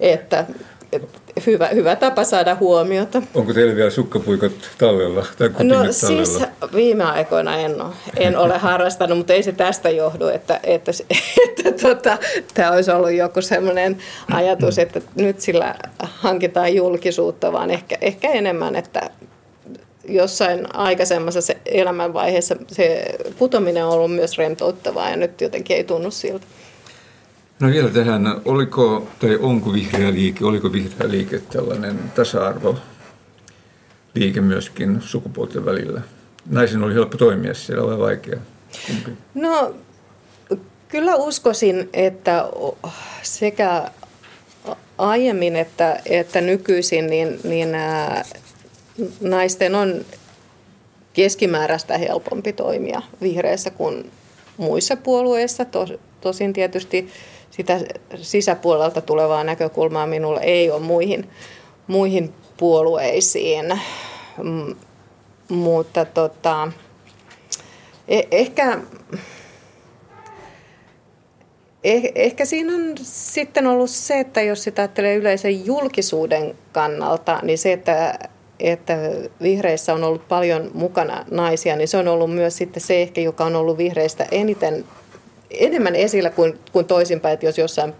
että 0.00 0.46
hyvä, 1.46 1.68
hyvä 1.68 1.96
tapa 1.96 2.24
saada 2.24 2.54
huomiota. 2.54 3.22
Onko 3.34 3.54
teillä 3.54 3.76
vielä 3.76 3.90
sukkapuikot 3.90 4.52
tallella 4.78 5.26
tai 5.38 5.48
No 5.48 5.54
tallella? 5.58 5.92
siis 5.92 6.38
viime 6.74 7.04
aikoina 7.04 7.56
en 7.56 7.80
ole, 7.82 7.92
en 8.16 8.36
ole 8.38 8.58
harrastanut, 8.68 9.18
mutta 9.18 9.32
ei 9.32 9.42
se 9.42 9.52
tästä 9.52 9.90
johdu, 9.90 10.26
että, 10.28 10.60
että, 10.64 10.90
että, 10.90 11.14
että 11.68 11.88
tota, 11.88 12.18
tämä 12.54 12.70
olisi 12.70 12.90
ollut 12.90 13.12
joku 13.12 13.42
sellainen 13.42 13.98
ajatus, 14.32 14.78
että 14.78 15.00
nyt 15.14 15.40
sillä 15.40 15.74
hankitaan 16.02 16.74
julkisuutta, 16.74 17.52
vaan 17.52 17.70
ehkä, 17.70 17.98
ehkä 18.00 18.28
enemmän, 18.30 18.76
että 18.76 19.10
jossain 20.08 20.76
aikaisemmassa 20.76 21.40
se 21.40 21.56
elämänvaiheessa 21.66 22.56
se 22.68 23.04
putominen 23.38 23.84
on 23.84 23.92
ollut 23.92 24.14
myös 24.14 24.38
rentouttavaa 24.38 25.10
ja 25.10 25.16
nyt 25.16 25.40
jotenkin 25.40 25.76
ei 25.76 25.84
tunnu 25.84 26.10
siltä. 26.10 26.46
No 27.60 27.68
vielä 27.68 27.88
tähän, 27.88 28.40
oliko 28.44 29.08
tai 29.18 29.36
onko 29.40 29.72
vihreä 29.72 30.12
liike, 30.12 30.44
oliko 30.44 30.72
vihreä 30.72 31.10
liike 31.10 31.38
tällainen 31.38 31.98
tasa-arvo 32.14 32.76
liike 34.14 34.40
myöskin 34.40 35.02
sukupuolten 35.02 35.64
välillä? 35.64 36.02
Naisen 36.50 36.82
oli 36.82 36.94
helppo 36.94 37.16
toimia 37.16 37.54
siellä 37.54 37.86
vai 37.86 37.98
vaikea? 37.98 38.38
Kumpi? 38.86 39.10
No 39.34 39.74
kyllä 40.88 41.14
uskoisin, 41.14 41.88
että 41.92 42.48
sekä 43.22 43.90
aiemmin 44.98 45.56
että, 45.56 46.00
että 46.06 46.40
nykyisin 46.40 47.06
niin, 47.06 47.40
niin 47.44 47.74
ää, 47.74 48.24
naisten 49.20 49.74
on 49.74 50.04
keskimääräistä 51.12 51.98
helpompi 51.98 52.52
toimia 52.52 53.02
vihreissä 53.22 53.70
kuin 53.70 54.10
muissa 54.56 54.96
puolueissa. 54.96 55.64
Tos, 55.64 55.92
tosin 56.20 56.52
tietysti 56.52 57.08
sitä 57.56 57.80
sisäpuolelta 58.22 59.00
tulevaa 59.00 59.44
näkökulmaa 59.44 60.06
minulla 60.06 60.40
ei 60.40 60.70
ole 60.70 60.80
muihin, 60.80 61.30
muihin 61.86 62.34
puolueisiin. 62.56 63.80
M- 64.42 64.72
mutta 65.48 66.04
tota, 66.04 66.72
eh- 68.08 68.28
ehkä, 68.30 68.78
eh- 71.86 72.12
ehkä 72.14 72.44
siinä 72.44 72.74
on 72.74 72.94
sitten 73.02 73.66
ollut 73.66 73.90
se, 73.90 74.20
että 74.20 74.42
jos 74.42 74.62
sitä 74.62 74.82
ajattelee 74.82 75.14
yleisen 75.14 75.66
julkisuuden 75.66 76.58
kannalta, 76.72 77.40
niin 77.42 77.58
se, 77.58 77.72
että 77.72 78.18
että 78.60 78.96
vihreissä 79.42 79.94
on 79.94 80.04
ollut 80.04 80.28
paljon 80.28 80.70
mukana 80.74 81.24
naisia, 81.30 81.76
niin 81.76 81.88
se 81.88 81.96
on 81.96 82.08
ollut 82.08 82.34
myös 82.34 82.56
sitten 82.56 82.82
se 82.82 83.02
ehkä, 83.02 83.20
joka 83.20 83.44
on 83.44 83.56
ollut 83.56 83.78
vihreistä 83.78 84.26
eniten 84.30 84.84
enemmän 85.50 85.96
esillä 85.96 86.30
kuin, 86.30 86.58
kuin 86.72 86.86
toisinpäin, 86.86 87.34
että 87.34 87.46
jos 87.46 87.58
jossain 87.58 87.94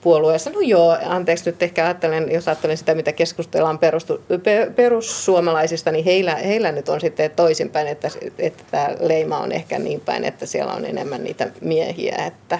puolueessa, 0.00 0.50
no 0.50 0.60
joo, 0.60 0.96
anteeksi 1.04 1.50
nyt 1.50 1.62
ehkä 1.62 1.84
ajattelen, 1.84 2.32
jos 2.32 2.48
ajattelen 2.48 2.76
sitä, 2.76 2.94
mitä 2.94 3.12
keskustellaan 3.12 3.78
perustu, 3.78 4.22
perussuomalaisista, 4.76 5.92
niin 5.92 6.04
heillä, 6.04 6.34
heillä 6.34 6.72
nyt 6.72 6.88
on 6.88 7.00
sitten 7.00 7.30
toisinpäin, 7.30 7.86
että, 7.86 8.08
että 8.38 8.64
tämä 8.70 8.88
leima 9.00 9.38
on 9.38 9.52
ehkä 9.52 9.78
niin 9.78 10.00
päin, 10.00 10.24
että 10.24 10.46
siellä 10.46 10.72
on 10.72 10.84
enemmän 10.84 11.24
niitä 11.24 11.50
miehiä, 11.60 12.16
että, 12.26 12.58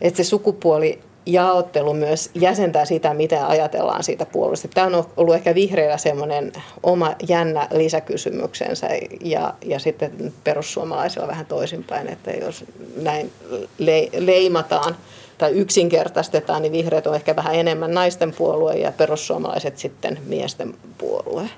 että 0.00 0.16
se 0.16 0.24
sukupuoli 0.24 1.00
jaottelu 1.28 1.94
myös 1.94 2.30
jäsentää 2.34 2.84
sitä, 2.84 3.14
miten 3.14 3.44
ajatellaan 3.46 4.04
siitä 4.04 4.26
puolueesta. 4.26 4.68
Tämä 4.68 4.96
on 4.96 5.04
ollut 5.16 5.34
ehkä 5.34 5.54
vihreillä 5.54 5.96
semmoinen 5.96 6.52
oma 6.82 7.14
jännä 7.28 7.68
lisäkysymyksensä 7.72 8.88
ja, 9.20 9.54
ja 9.64 9.78
sitten 9.78 10.32
perussuomalaisilla 10.44 11.28
vähän 11.28 11.46
toisinpäin, 11.46 12.08
että 12.08 12.30
jos 12.30 12.64
näin 12.96 13.32
le, 13.78 14.08
leimataan 14.18 14.96
tai 15.38 15.52
yksinkertaistetaan, 15.52 16.62
niin 16.62 16.72
vihreät 16.72 17.06
on 17.06 17.14
ehkä 17.14 17.36
vähän 17.36 17.54
enemmän 17.54 17.94
naisten 17.94 18.32
puolue 18.38 18.74
ja 18.74 18.92
perussuomalaiset 18.92 19.78
sitten 19.78 20.18
miesten 20.26 20.74
puolue. 20.98 21.50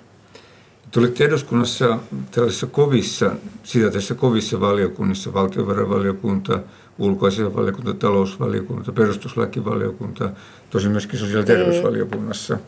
Tulitte 0.91 1.25
eduskunnassa 1.25 1.99
tällaisissa 2.31 2.67
kovissa, 2.67 3.31
sitä 3.63 3.91
tässä 3.91 4.15
kovissa 4.15 4.61
valiokunnissa, 4.61 5.35
valtiovarainvaliokunta, 5.35 6.61
ulkoasianvaliokunta, 7.01 7.95
talousvaliokunta, 7.95 8.93
perustuslakivaliokunta, 8.93 10.31
tosi 10.71 10.89
myöskin 10.89 11.19
sosiaali- 11.19 11.43
ja 11.43 11.57
terveysvaliokunnassa. 11.57 12.59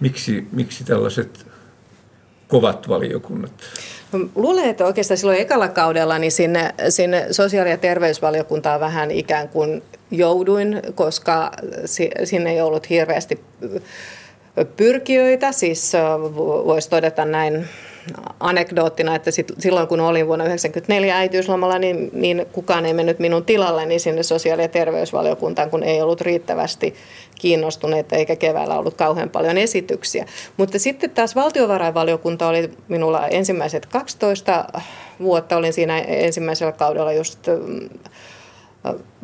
Miksi, 0.00 0.46
miksi 0.52 0.84
tällaiset 0.84 1.46
kovat 2.48 2.88
valiokunnat? 2.88 3.52
No, 4.12 4.18
luulen, 4.34 4.64
että 4.64 4.86
oikeastaan 4.86 5.18
silloin 5.18 5.40
ekalla 5.40 5.68
kaudella 5.68 6.18
niin 6.18 6.32
sinne, 6.32 6.74
sinne 6.88 7.26
sosiaali- 7.30 7.70
ja 7.70 7.76
terveysvaliokuntaan 7.76 8.80
vähän 8.80 9.10
ikään 9.10 9.48
kuin 9.48 9.82
jouduin, 10.10 10.82
koska 10.94 11.50
sinne 12.24 12.50
ei 12.50 12.60
ollut 12.60 12.90
hirveästi 12.90 13.40
pyrkijöitä. 14.76 15.52
Siis 15.52 15.92
voisi 16.64 16.90
todeta 16.90 17.24
näin 17.24 17.68
anekdoottina, 18.40 19.14
että 19.14 19.30
sit, 19.30 19.52
silloin 19.58 19.88
kun 19.88 20.00
olin 20.00 20.26
vuonna 20.26 20.44
1994 20.44 21.16
äitiyslomalla, 21.16 21.78
niin, 21.78 22.10
niin 22.12 22.46
kukaan 22.52 22.86
ei 22.86 22.94
mennyt 22.94 23.18
minun 23.18 23.44
tilalleni 23.44 23.98
sinne 23.98 24.22
sosiaali- 24.22 24.62
ja 24.62 24.68
terveysvaliokuntaan, 24.68 25.70
kun 25.70 25.82
ei 25.82 26.02
ollut 26.02 26.20
riittävästi 26.20 26.94
kiinnostuneita 27.34 28.16
eikä 28.16 28.36
keväällä 28.36 28.78
ollut 28.78 28.94
kauhean 28.94 29.30
paljon 29.30 29.58
esityksiä. 29.58 30.26
Mutta 30.56 30.78
sitten 30.78 31.10
taas 31.10 31.36
valtiovarainvaliokunta 31.36 32.48
oli 32.48 32.70
minulla 32.88 33.28
ensimmäiset 33.28 33.86
12 33.86 34.64
vuotta, 35.20 35.56
olin 35.56 35.72
siinä 35.72 35.98
ensimmäisellä 35.98 36.72
kaudella 36.72 37.12
just 37.12 37.48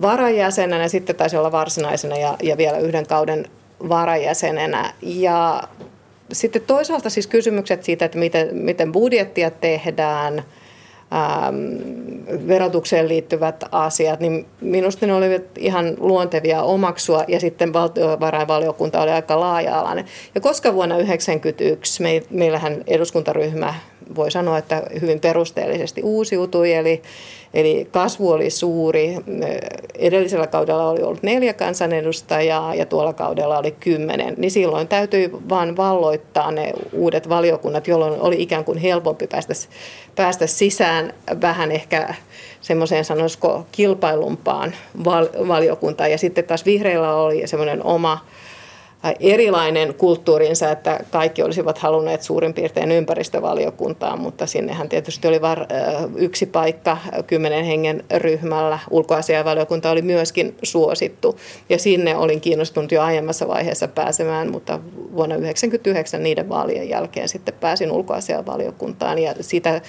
varajäsenenä, 0.00 0.88
sitten 0.88 1.16
taisi 1.16 1.36
olla 1.36 1.52
varsinaisena 1.52 2.16
ja, 2.16 2.36
ja 2.42 2.56
vielä 2.56 2.78
yhden 2.78 3.06
kauden 3.06 3.46
varajäsenenä. 3.88 4.92
Ja 5.02 5.62
sitten 6.32 6.62
toisaalta 6.62 7.10
siis 7.10 7.26
kysymykset 7.26 7.84
siitä, 7.84 8.04
että 8.04 8.18
miten, 8.18 8.56
miten 8.56 8.92
budjettia 8.92 9.50
tehdään, 9.50 10.42
ähm, 11.12 12.48
verotukseen 12.48 13.08
liittyvät 13.08 13.64
asiat, 13.72 14.20
niin 14.20 14.46
minusta 14.60 15.06
ne 15.06 15.14
olivat 15.14 15.42
ihan 15.58 15.94
luontevia 15.98 16.62
omaksua 16.62 17.24
ja 17.28 17.40
sitten 17.40 17.72
valtiovarainvaliokunta 17.72 19.02
oli 19.02 19.10
aika 19.10 19.40
laaja-alainen. 19.40 20.04
Ja 20.34 20.40
koska 20.40 20.74
vuonna 20.74 20.94
1991 20.94 22.02
me, 22.02 22.22
meillähän 22.30 22.82
eduskuntaryhmä 22.86 23.74
voi 24.18 24.30
sanoa, 24.30 24.58
että 24.58 24.82
hyvin 25.00 25.20
perusteellisesti 25.20 26.02
uusiutui, 26.02 26.72
eli 26.72 27.02
Eli 27.54 27.88
kasvu 27.90 28.30
oli 28.30 28.50
suuri. 28.50 29.16
Edellisellä 29.98 30.46
kaudella 30.46 30.90
oli 30.90 31.02
ollut 31.02 31.22
neljä 31.22 31.52
kansanedustajaa 31.52 32.74
ja 32.74 32.86
tuolla 32.86 33.12
kaudella 33.12 33.58
oli 33.58 33.70
kymmenen. 33.70 34.34
Niin 34.36 34.50
silloin 34.50 34.88
täytyi 34.88 35.30
vain 35.48 35.76
valloittaa 35.76 36.50
ne 36.50 36.72
uudet 36.92 37.28
valiokunnat, 37.28 37.88
jolloin 37.88 38.20
oli 38.20 38.42
ikään 38.42 38.64
kuin 38.64 38.78
helpompi 38.78 39.26
päästä, 39.26 39.54
päästä 40.16 40.46
sisään 40.46 41.14
vähän 41.40 41.72
ehkä 41.72 42.14
semmoiseen 42.60 43.04
sanoisiko 43.04 43.66
kilpailumpaan 43.72 44.74
val- 45.04 45.48
valiokuntaan. 45.48 46.10
Ja 46.10 46.18
sitten 46.18 46.44
taas 46.44 46.66
vihreillä 46.66 47.14
oli 47.14 47.46
semmoinen 47.46 47.84
oma 47.84 48.24
erilainen 49.20 49.94
kulttuurinsa, 49.94 50.70
että 50.70 51.00
kaikki 51.10 51.42
olisivat 51.42 51.78
halunneet 51.78 52.22
suurin 52.22 52.54
piirtein 52.54 52.92
ympäristövaliokuntaa, 52.92 54.16
mutta 54.16 54.46
sinnehän 54.46 54.88
tietysti 54.88 55.28
oli 55.28 55.40
var, 55.40 55.66
yksi 56.16 56.46
paikka 56.46 56.96
kymmenen 57.26 57.64
hengen 57.64 58.04
ryhmällä. 58.16 58.78
Ulkoasiainvaliokunta 58.90 59.90
oli 59.90 60.02
myöskin 60.02 60.56
suosittu 60.62 61.38
ja 61.68 61.78
sinne 61.78 62.16
olin 62.16 62.40
kiinnostunut 62.40 62.92
jo 62.92 63.02
aiemmassa 63.02 63.48
vaiheessa 63.48 63.88
pääsemään, 63.88 64.50
mutta 64.50 64.80
vuonna 64.96 65.34
1999 65.34 66.22
niiden 66.22 66.48
vaalien 66.48 66.88
jälkeen 66.88 67.28
sitten 67.28 67.54
pääsin 67.54 67.92
ulkoasiainvaliokuntaan 67.92 69.18
ja 69.18 69.34
sitä 69.40 69.80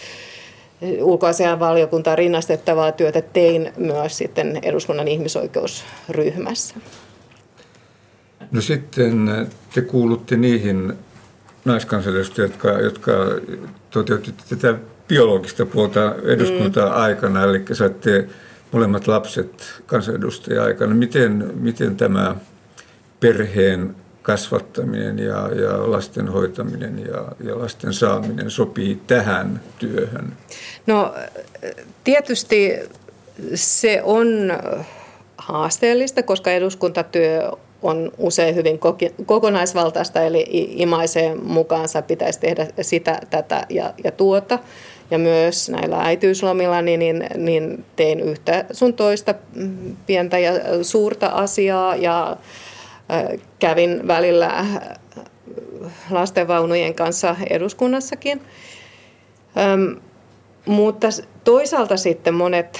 ulkoasiainvaliokuntaan 1.01 2.17
rinnastettavaa 2.17 2.91
työtä 2.91 3.21
tein 3.21 3.73
myös 3.77 4.17
sitten 4.17 4.59
eduskunnan 4.63 5.07
ihmisoikeusryhmässä. 5.07 6.75
No 8.51 8.61
sitten 8.61 9.47
te 9.73 9.81
kuulutte 9.81 10.37
niihin 10.37 10.93
naiskansanedustajia, 11.65 12.47
jotka, 12.47 12.71
jotka 12.71 13.11
toteutitte 13.89 14.43
tätä 14.49 14.79
biologista 15.07 15.65
puolta 15.65 16.15
eduskuntaa 16.23 16.89
mm. 16.89 17.01
aikana, 17.01 17.43
eli 17.43 17.65
saitte 17.73 18.27
molemmat 18.71 19.07
lapset 19.07 19.81
kansanedustaja-aikana. 19.85 20.95
Miten, 20.95 21.51
miten 21.59 21.97
tämä 21.97 22.35
perheen 23.19 23.95
kasvattaminen 24.21 25.19
ja, 25.19 25.49
ja 25.55 25.91
lasten 25.91 26.27
hoitaminen 26.27 26.99
ja, 26.99 27.31
ja 27.43 27.59
lasten 27.59 27.93
saaminen 27.93 28.51
sopii 28.51 29.01
tähän 29.07 29.61
työhön? 29.79 30.33
No 30.87 31.15
tietysti 32.03 32.79
se 33.55 34.01
on 34.03 34.27
haasteellista, 35.37 36.23
koska 36.23 36.51
eduskuntatyö 36.51 37.51
on 37.81 38.11
usein 38.17 38.55
hyvin 38.55 38.79
kokonaisvaltaista, 39.25 40.21
eli 40.21 40.45
imaisee 40.75 41.35
mukaansa 41.35 42.01
pitäisi 42.01 42.39
tehdä 42.39 42.67
sitä, 42.81 43.19
tätä 43.29 43.65
ja, 43.69 43.93
ja 44.03 44.11
tuota. 44.11 44.59
Ja 45.11 45.17
myös 45.17 45.69
näillä 45.69 46.01
äitiyslomilla 46.01 46.81
niin, 46.81 46.99
niin, 46.99 47.25
niin 47.35 47.85
tein 47.95 48.19
yhtä 48.19 48.65
sun 48.71 48.93
toista 48.93 49.35
pientä 50.05 50.37
ja 50.37 50.51
suurta 50.81 51.27
asiaa 51.27 51.95
ja 51.95 52.37
kävin 53.59 54.07
välillä 54.07 54.65
lastenvaunujen 56.09 56.93
kanssa 56.93 57.35
eduskunnassakin. 57.49 58.41
Mutta 60.65 61.07
toisaalta 61.49 61.97
sitten 61.97 62.33
monet, 62.33 62.79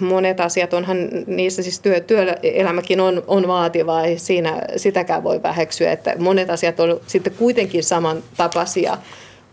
monet 0.00 0.40
asiat, 0.40 0.74
onhan 0.74 1.08
niissä 1.26 1.62
siis 1.62 1.80
työ, 1.80 2.00
työelämäkin 2.00 3.00
on, 3.00 3.22
on 3.26 3.48
vaativaa, 3.48 4.04
ei 4.04 4.18
siinä 4.18 4.62
sitäkään 4.76 5.24
voi 5.24 5.42
väheksyä, 5.42 5.92
että 5.92 6.14
monet 6.18 6.50
asiat 6.50 6.80
on 6.80 7.00
sitten 7.06 7.32
kuitenkin 7.38 7.84
samantapaisia 7.84 8.98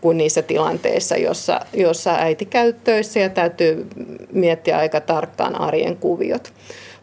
kuin 0.00 0.18
niissä 0.18 0.42
tilanteissa, 0.42 1.16
jossa, 1.16 1.60
jossa 1.72 2.14
äiti 2.14 2.44
käy 2.44 2.72
töissä 2.72 3.20
ja 3.20 3.28
täytyy 3.28 3.86
miettiä 4.32 4.78
aika 4.78 5.00
tarkkaan 5.00 5.60
arjen 5.60 5.96
kuviot. 5.96 6.52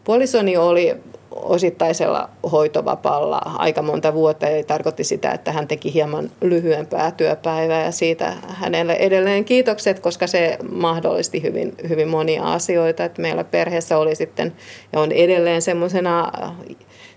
Puolisoni 0.04 0.56
oli 0.56 0.94
osittaisella 1.34 2.28
hoitovapaalla 2.52 3.40
aika 3.44 3.82
monta 3.82 4.14
vuotta, 4.14 4.46
eli 4.46 4.64
tarkoitti 4.64 5.04
sitä, 5.04 5.32
että 5.32 5.52
hän 5.52 5.68
teki 5.68 5.94
hieman 5.94 6.30
lyhyempää 6.40 7.10
työpäivää 7.10 7.84
ja 7.84 7.92
siitä 7.92 8.32
hänelle 8.48 8.92
edelleen 8.92 9.44
kiitokset, 9.44 10.00
koska 10.00 10.26
se 10.26 10.58
mahdollisti 10.70 11.42
hyvin, 11.42 11.74
hyvin 11.88 12.08
monia 12.08 12.42
asioita, 12.42 13.04
että 13.04 13.22
meillä 13.22 13.44
perheessä 13.44 13.98
oli 13.98 14.14
sitten 14.14 14.52
ja 14.92 15.00
on 15.00 15.12
edelleen 15.12 15.62
semmoisena 15.62 16.32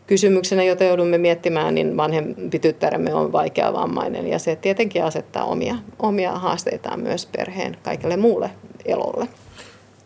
kysymyksenä, 0.08 0.64
jota 0.64 0.84
joudumme 0.84 1.18
miettimään, 1.18 1.76
niin 1.76 1.98
vanhempi 1.98 2.60
tyttäremme 2.60 3.14
on 3.14 3.32
vaikea 3.32 3.74
vammainen 3.74 4.28
ja 4.28 4.40
se 4.40 4.56
tietenkin 4.56 5.04
asettaa 5.04 5.46
omia, 5.46 5.76
omia 6.00 6.32
haasteitaan 6.32 7.00
myös 7.00 7.26
perheen 7.26 7.78
kaikille 7.84 8.18
muulle 8.18 8.50
elolle. 8.86 9.28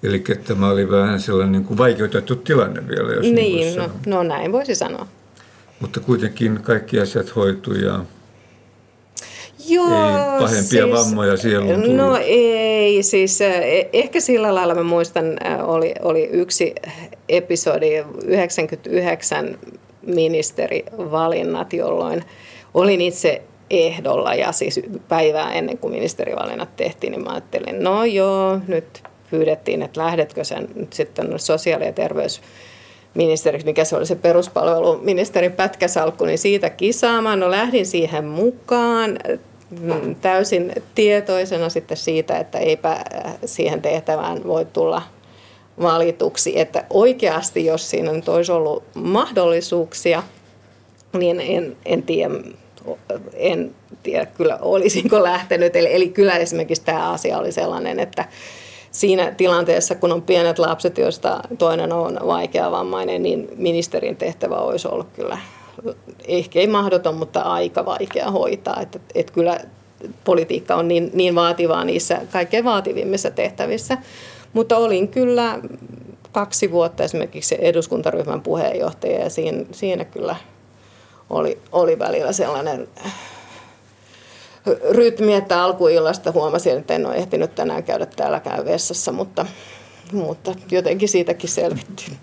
Eli 0.03 0.23
tämä 0.47 0.69
oli 0.69 0.91
vähän 0.91 1.19
sellainen 1.19 1.51
niin 1.51 1.63
kuin 1.63 1.77
vaikeutettu 1.77 2.35
tilanne 2.35 2.87
vielä, 2.87 3.11
jos 3.11 3.21
niin, 3.21 3.35
niin 3.35 3.77
no, 3.77 3.89
no 4.05 4.23
näin 4.23 4.51
voisi 4.51 4.75
sanoa. 4.75 5.07
Mutta 5.79 5.99
kuitenkin 5.99 6.59
kaikki 6.63 6.99
asiat 6.99 7.35
hoitui 7.35 7.81
ja 7.81 8.05
Joo, 9.67 9.85
ei 9.85 10.41
pahempia 10.41 10.83
siis, 10.83 10.91
vammoja 10.91 11.37
sieluun 11.37 11.81
tullut. 11.81 11.95
No 11.95 12.17
ei, 12.23 13.03
siis 13.03 13.41
e, 13.41 13.89
ehkä 13.93 14.19
sillä 14.19 14.55
lailla 14.55 14.75
mä 14.75 14.83
muistan, 14.83 15.25
oli, 15.63 15.93
oli 16.01 16.23
yksi 16.23 16.75
episodi 17.29 18.03
99 18.25 19.57
ministerivalinnat, 20.01 21.73
jolloin 21.73 22.23
olin 22.73 23.01
itse 23.01 23.41
ehdolla 23.69 24.35
ja 24.35 24.51
siis 24.51 24.79
päivää 25.07 25.53
ennen 25.53 25.77
kuin 25.77 25.93
ministerivalinnat 25.93 26.75
tehtiin, 26.75 27.11
niin 27.11 27.23
mä 27.23 27.31
ajattelin, 27.31 27.83
no 27.83 28.05
joo, 28.05 28.59
nyt 28.67 29.03
pyydettiin, 29.31 29.81
että 29.81 30.01
lähdetkö 30.01 30.43
sen 30.43 30.67
nyt 30.75 30.93
sitten 30.93 31.39
sosiaali- 31.39 31.85
ja 31.85 31.93
terveysministeriksi, 31.93 33.65
mikä 33.65 33.85
se 33.85 33.95
oli 33.95 34.05
se 34.05 34.15
peruspalveluministerin 34.15 35.51
pätkäsalkku, 35.51 36.25
niin 36.25 36.37
siitä 36.37 36.69
kisaamaan. 36.69 37.39
No 37.39 37.51
lähdin 37.51 37.85
siihen 37.85 38.25
mukaan 38.25 39.19
mm, 39.79 40.15
täysin 40.15 40.73
tietoisena 40.95 41.69
sitten 41.69 41.97
siitä, 41.97 42.37
että 42.37 42.57
eipä 42.57 42.97
siihen 43.45 43.81
tehtävään 43.81 44.43
voi 44.43 44.65
tulla 44.65 45.01
valituksi. 45.81 46.59
Että 46.59 46.85
oikeasti, 46.89 47.65
jos 47.65 47.89
siinä 47.89 48.11
nyt 48.11 48.29
olisi 48.29 48.51
ollut 48.51 48.83
mahdollisuuksia, 48.93 50.23
niin 51.13 51.41
en, 51.41 51.77
en 51.85 52.03
tiedä, 52.03 52.33
en 53.33 53.75
tiedä 54.03 54.25
kyllä 54.25 54.57
olisinko 54.61 55.23
lähtenyt. 55.23 55.75
Eli, 55.75 55.95
eli 55.95 56.09
kyllä 56.09 56.37
esimerkiksi 56.37 56.83
tämä 56.83 57.11
asia 57.11 57.37
oli 57.37 57.51
sellainen, 57.51 57.99
että 57.99 58.25
siinä 58.91 59.31
tilanteessa, 59.31 59.95
kun 59.95 60.11
on 60.11 60.21
pienet 60.21 60.59
lapset, 60.59 60.97
joista 60.97 61.39
toinen 61.57 61.93
on 61.93 62.19
vaikeavammainen, 62.27 63.23
niin 63.23 63.49
ministerin 63.55 64.15
tehtävä 64.15 64.55
olisi 64.55 64.87
ollut 64.87 65.07
kyllä 65.13 65.37
ehkä 66.27 66.59
ei 66.59 66.67
mahdoton, 66.67 67.15
mutta 67.15 67.41
aika 67.41 67.85
vaikea 67.85 68.31
hoitaa. 68.31 68.81
Että, 68.81 68.99
että 69.15 69.33
kyllä 69.33 69.59
politiikka 70.23 70.75
on 70.75 70.87
niin, 70.87 71.11
niin 71.13 71.35
vaativaa 71.35 71.83
niissä 71.83 72.21
kaikkein 72.31 72.63
vaativimmissa 72.63 73.31
tehtävissä. 73.31 73.97
Mutta 74.53 74.77
olin 74.77 75.07
kyllä 75.07 75.59
kaksi 76.31 76.71
vuotta 76.71 77.03
esimerkiksi 77.03 77.57
eduskuntaryhmän 77.59 78.41
puheenjohtaja 78.41 79.19
ja 79.19 79.29
siinä, 79.29 79.65
siinä 79.71 80.05
kyllä 80.05 80.35
oli, 81.29 81.57
oli 81.71 81.99
välillä 81.99 82.31
sellainen 82.31 82.87
rytmi, 84.91 85.33
että 85.33 85.63
alkuillasta 85.63 86.31
huomasin, 86.31 86.77
että 86.77 86.93
en 86.93 87.05
ole 87.05 87.15
ehtinyt 87.15 87.55
tänään 87.55 87.83
käydä 87.83 88.05
täälläkään 88.05 88.65
vessassa, 88.65 89.11
mutta, 89.11 89.45
mutta 90.11 90.55
jotenkin 90.71 91.09
siitäkin 91.09 91.49
selvittiin. 91.49 92.17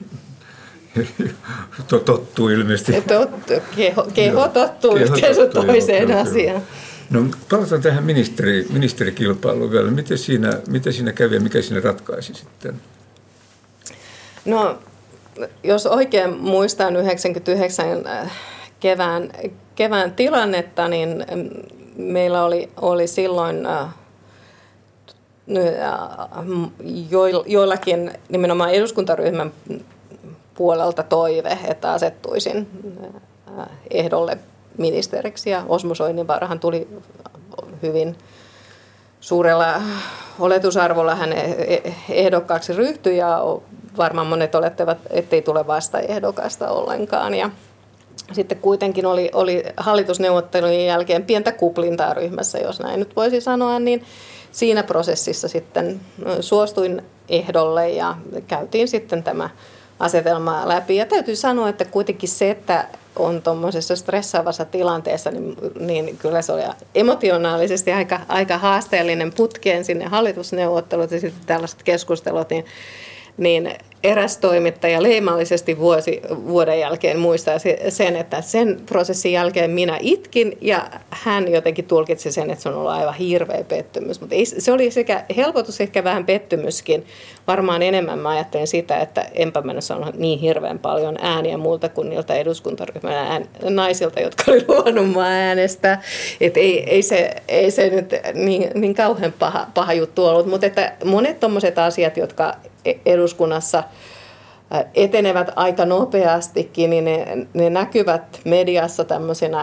Tottuu 2.05 2.48
ilmeisesti. 2.48 3.01
Tottu, 3.01 3.53
keho, 3.77 4.07
keho 4.14 4.48
tottuu 4.48 4.94
keho 4.94 5.05
yhteensä 5.05 5.40
tottuu, 5.40 5.64
toiseen 5.64 6.09
joo, 6.09 6.20
asiaan. 6.20 6.62
No 7.11 7.20
palataan 7.51 7.83
tähän 7.83 8.05
ministeri, 8.05 8.66
ministerikilpailuun 8.70 9.70
vielä. 9.70 9.90
Miten 9.90 10.18
siinä, 10.18 10.53
miten 10.68 10.92
siinä 10.92 11.12
kävi 11.12 11.35
ja 11.35 11.40
mikä 11.40 11.62
siinä 11.62 11.81
ratkaisi 11.81 12.35
sitten? 12.35 12.81
No, 14.44 14.79
jos 15.62 15.87
oikein 15.87 16.38
muistan 16.38 16.96
99 16.96 18.07
äh, 18.07 18.33
kevään, 18.81 19.33
kevään 19.74 20.12
tilannetta, 20.12 20.88
niin 20.88 21.24
meillä 21.99 22.45
oli, 22.45 22.71
oli 22.81 23.07
silloin 23.07 23.67
äh, 23.67 23.83
äh, 23.83 23.89
joillakin 27.47 28.13
nimenomaan 28.29 28.71
eduskuntaryhmän 28.71 29.53
puolelta 30.55 31.03
toive, 31.03 31.59
että 31.65 31.93
asettuisin 31.93 32.69
äh, 33.59 33.67
ehdolle 33.91 34.39
ministeriksi. 34.79 35.51
Ja 35.51 35.65
Osmo 35.69 35.95
Soininvaarahan 35.95 36.61
tuli 36.61 36.89
hyvin 37.83 38.17
suurella 39.21 39.83
oletusarvolla 40.39 41.15
hän 41.15 41.33
e-, 41.33 41.37
e-, 41.39 41.95
ehdokkaaksi 42.09 42.73
ryhtyi 42.73 43.17
ja 43.17 43.41
varmaan 43.97 44.27
monet 44.27 44.55
olettavat, 44.55 44.99
ettei 45.11 45.43
tule 45.43 45.67
vasta 45.67 46.01
ehdokasta 46.01 46.71
ollenkaan. 46.71 47.35
Ja 47.35 47.51
sitten 48.33 48.59
kuitenkin 48.59 49.07
oli, 49.07 49.31
oli 49.33 49.62
hallitusneuvottelujen 49.76 50.87
jälkeen 50.87 51.24
pientä 51.24 51.52
kuplintaa 51.52 52.14
ryhmässä, 52.14 52.59
jos 52.59 52.81
näin 52.81 53.00
nyt 53.00 53.16
voisi 53.16 53.40
sanoa, 53.40 53.78
niin 53.78 54.04
siinä 54.52 54.83
prosessissa 54.83 55.48
sitten 55.48 56.00
suostuin 56.40 57.02
ehdolle 57.28 57.90
ja 57.90 58.16
käytiin 58.46 58.88
sitten 58.88 59.22
tämä 59.22 59.50
asetelma 59.98 60.68
läpi. 60.68 60.96
Ja 60.96 61.07
täytyy 61.07 61.37
sanoa, 61.37 61.68
että 61.68 61.85
kuitenkin 61.85 62.28
se, 62.28 62.50
että 62.50 62.87
on 63.16 63.42
tuommoisessa 63.42 63.96
stressaavassa 63.96 64.64
tilanteessa, 64.64 65.31
niin, 65.31 65.57
niin 65.81 66.16
kyllä 66.16 66.42
se 66.42 66.52
oli 66.52 66.62
emotionaalisesti 66.94 67.92
aika, 67.92 68.20
aika 68.28 68.59
haasteellinen 68.59 69.33
putkeen 69.33 69.85
sinne 69.85 70.04
hallitusneuvottelut 70.04 71.11
ja 71.11 71.20
sitten 71.20 71.46
tällaiset 71.46 71.83
keskustelut, 71.83 72.50
niin 72.50 72.64
niin 73.38 73.74
eräs 74.03 74.39
toimittaja 74.39 75.03
leimallisesti 75.03 75.79
vuosi, 75.79 76.23
vuoden 76.47 76.81
jälkeen 76.81 77.19
muistaa 77.19 77.57
sen, 77.89 78.17
että 78.17 78.41
sen 78.41 78.81
prosessin 78.87 79.33
jälkeen 79.33 79.71
minä 79.71 79.99
itkin 80.01 80.59
ja 80.61 80.91
hän 81.11 81.53
jotenkin 81.53 81.85
tulkitsi 81.85 82.33
sen, 82.33 82.51
että 82.51 82.63
se 82.63 82.69
on 82.69 82.75
ollut 82.75 82.91
aivan 82.91 83.15
hirveä 83.15 83.65
pettymys. 83.65 84.21
Mutta 84.21 84.37
se 84.59 84.73
oli 84.73 84.91
sekä 84.91 85.25
helpotus, 85.37 85.81
ehkä 85.81 86.05
vähän 86.05 86.27
pettymyskin. 86.27 87.07
Varmaan 87.47 87.83
enemmän 87.83 88.19
mä 88.19 88.29
ajattelin 88.29 88.67
sitä, 88.67 89.01
että 89.01 89.27
enpä 89.35 89.61
mä 89.61 89.81
saanut 89.81 90.15
niin 90.15 90.39
hirveän 90.39 90.79
paljon 90.79 91.17
ääniä 91.21 91.57
muulta 91.57 91.89
kuin 91.89 92.11
niiltä 92.11 92.35
eduskuntaryhmän 92.35 93.15
ään, 93.15 93.45
naisilta, 93.63 94.21
jotka 94.21 94.45
oli 94.49 94.65
luonut 94.69 95.11
mua 95.11 95.25
äänestä. 95.25 95.99
Että 96.41 96.61
ei, 96.61 96.91
ei, 96.91 97.03
se, 97.03 97.35
ei 97.49 97.71
se 97.71 97.91
nyt 97.91 98.15
niin, 98.35 98.71
niin 98.75 98.95
kauhean 98.95 99.33
paha, 99.39 99.67
paha 99.75 99.93
juttu 99.93 100.25
ollut, 100.25 100.47
mutta 100.47 100.67
että 100.67 100.93
monet 101.05 101.41
tuommoiset 101.41 101.79
asiat, 101.79 102.17
jotka 102.17 102.55
eduskunnassa 103.07 103.85
etenevät 104.94 105.51
aika 105.57 105.85
nopeastikin, 105.85 106.90
niin 106.90 107.05
ne, 107.05 107.46
ne 107.55 107.70
näkyvät 107.70 108.40
mediassa 108.44 109.05
tämmöisenä 109.05 109.62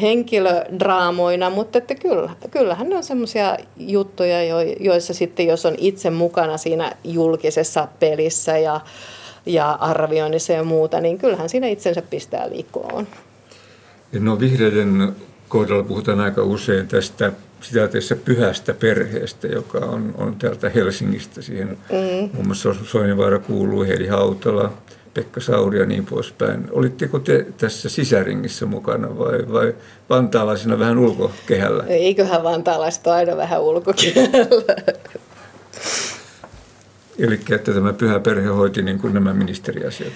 henkilödraamoina, 0.00 1.50
mutta 1.50 1.78
että 1.78 1.94
kyllä, 1.94 2.30
kyllähän 2.50 2.88
ne 2.88 2.96
on 2.96 3.02
semmoisia 3.02 3.56
juttuja, 3.76 4.36
joissa 4.80 5.14
sitten 5.14 5.46
jos 5.46 5.66
on 5.66 5.74
itse 5.78 6.10
mukana 6.10 6.56
siinä 6.56 6.92
julkisessa 7.04 7.88
pelissä 8.00 8.58
ja, 8.58 8.80
ja 9.46 9.70
arvioinnissa 9.72 10.52
ja 10.52 10.64
muuta, 10.64 11.00
niin 11.00 11.18
kyllähän 11.18 11.48
siinä 11.48 11.66
itsensä 11.66 12.02
pistää 12.02 12.50
liikkoon. 12.50 13.06
No 14.20 14.40
vihreiden 14.40 15.16
kohdalla 15.48 15.82
puhutaan 15.82 16.20
aika 16.20 16.42
usein 16.42 16.88
tästä 16.88 17.32
sitä 17.60 17.88
tässä 17.88 18.16
pyhästä 18.16 18.74
perheestä, 18.74 19.46
joka 19.46 19.78
on, 19.78 20.14
on 20.18 20.36
täältä 20.36 20.68
Helsingistä. 20.68 21.42
Siihen 21.42 21.68
mm. 21.68 22.30
muun 22.32 22.46
muassa 22.46 22.74
Soinivaara 22.84 23.38
kuuluu, 23.38 23.84
Heidi 23.84 24.06
Hautala, 24.06 24.72
Pekka 25.14 25.40
Sauri 25.40 25.78
ja 25.78 25.86
niin 25.86 26.06
poispäin. 26.06 26.68
Olitteko 26.70 27.18
te 27.18 27.46
tässä 27.58 27.88
sisäringissä 27.88 28.66
mukana 28.66 29.18
vai, 29.18 29.52
vai 29.52 29.74
vantaalaisina 30.10 30.78
vähän 30.78 30.98
ulkokehällä? 30.98 31.84
Eiköhän 31.86 32.42
vantaalaiset 32.42 33.06
aina 33.06 33.36
vähän 33.36 33.62
ulkokehällä. 33.62 34.74
Eli 37.18 37.40
että 37.54 37.74
tämä 37.74 37.92
pyhä 37.92 38.20
perhe 38.20 38.48
hoiti 38.48 38.82
niin 38.82 38.98
kuin 38.98 39.14
nämä 39.14 39.34
ministeriasiat? 39.34 40.12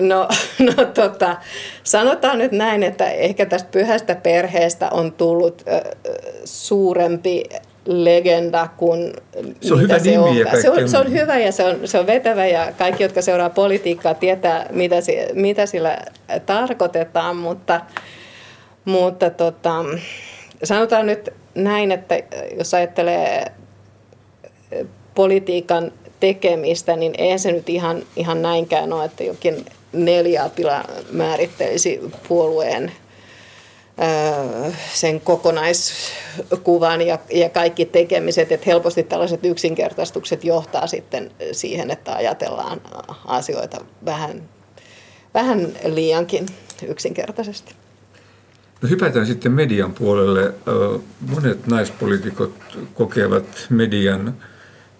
No, 0.00 0.28
no 0.76 0.84
tota, 0.94 1.36
sanotaan 1.84 2.38
nyt 2.38 2.52
näin, 2.52 2.82
että 2.82 3.10
ehkä 3.10 3.46
tästä 3.46 3.68
pyhästä 3.72 4.14
perheestä 4.14 4.90
on 4.90 5.12
tullut 5.12 5.62
äh, 5.68 5.80
suurempi 6.44 7.44
legenda 7.86 8.68
kuin 8.76 9.12
se 9.60 9.74
on 9.74 9.80
hyvä 9.80 9.98
se 9.98 10.10
nimi 10.10 10.44
on. 10.44 10.60
Se 10.62 10.70
on, 10.70 10.88
se 10.88 10.98
on 10.98 11.12
hyvä 11.12 11.38
ja 11.38 11.52
se 11.52 11.64
on, 11.64 11.76
se 11.84 11.98
on 11.98 12.06
vetävä 12.06 12.46
ja 12.46 12.72
kaikki, 12.78 13.02
jotka 13.02 13.22
seuraa 13.22 13.50
politiikkaa, 13.50 14.14
tietää, 14.14 14.66
mitä, 14.70 15.00
se, 15.00 15.28
mitä 15.34 15.66
sillä 15.66 15.98
tarkoitetaan, 16.46 17.36
mutta, 17.36 17.80
mutta 18.84 19.30
tota, 19.30 19.84
sanotaan 20.64 21.06
nyt 21.06 21.30
näin, 21.54 21.92
että 21.92 22.14
jos 22.58 22.74
ajattelee 22.74 23.52
politiikan 25.14 25.92
tekemistä, 26.24 26.96
niin 26.96 27.14
ei 27.18 27.38
se 27.38 27.52
nyt 27.52 27.68
ihan, 27.68 28.02
ihan 28.16 28.42
näinkään 28.42 28.92
ole, 28.92 29.04
että 29.04 29.24
jokin 29.24 29.66
neljäpila 29.92 30.84
määrittelisi 31.12 32.00
puolueen 32.28 32.92
sen 34.94 35.20
kokonaiskuvan 35.20 37.02
ja, 37.02 37.18
ja 37.30 37.48
kaikki 37.48 37.84
tekemiset, 37.84 38.52
että 38.52 38.66
helposti 38.66 39.02
tällaiset 39.02 39.44
yksinkertaistukset 39.44 40.44
johtaa 40.44 40.86
sitten 40.86 41.30
siihen, 41.52 41.90
että 41.90 42.14
ajatellaan 42.14 42.80
asioita 43.26 43.84
vähän, 44.04 44.42
vähän 45.34 45.68
liiankin 45.84 46.46
yksinkertaisesti. 46.88 47.74
No 48.82 48.88
hypätään 48.88 49.26
sitten 49.26 49.52
median 49.52 49.94
puolelle. 49.94 50.54
Monet 51.20 51.66
naispoliitikot 51.66 52.54
kokevat 52.94 53.66
median 53.70 54.34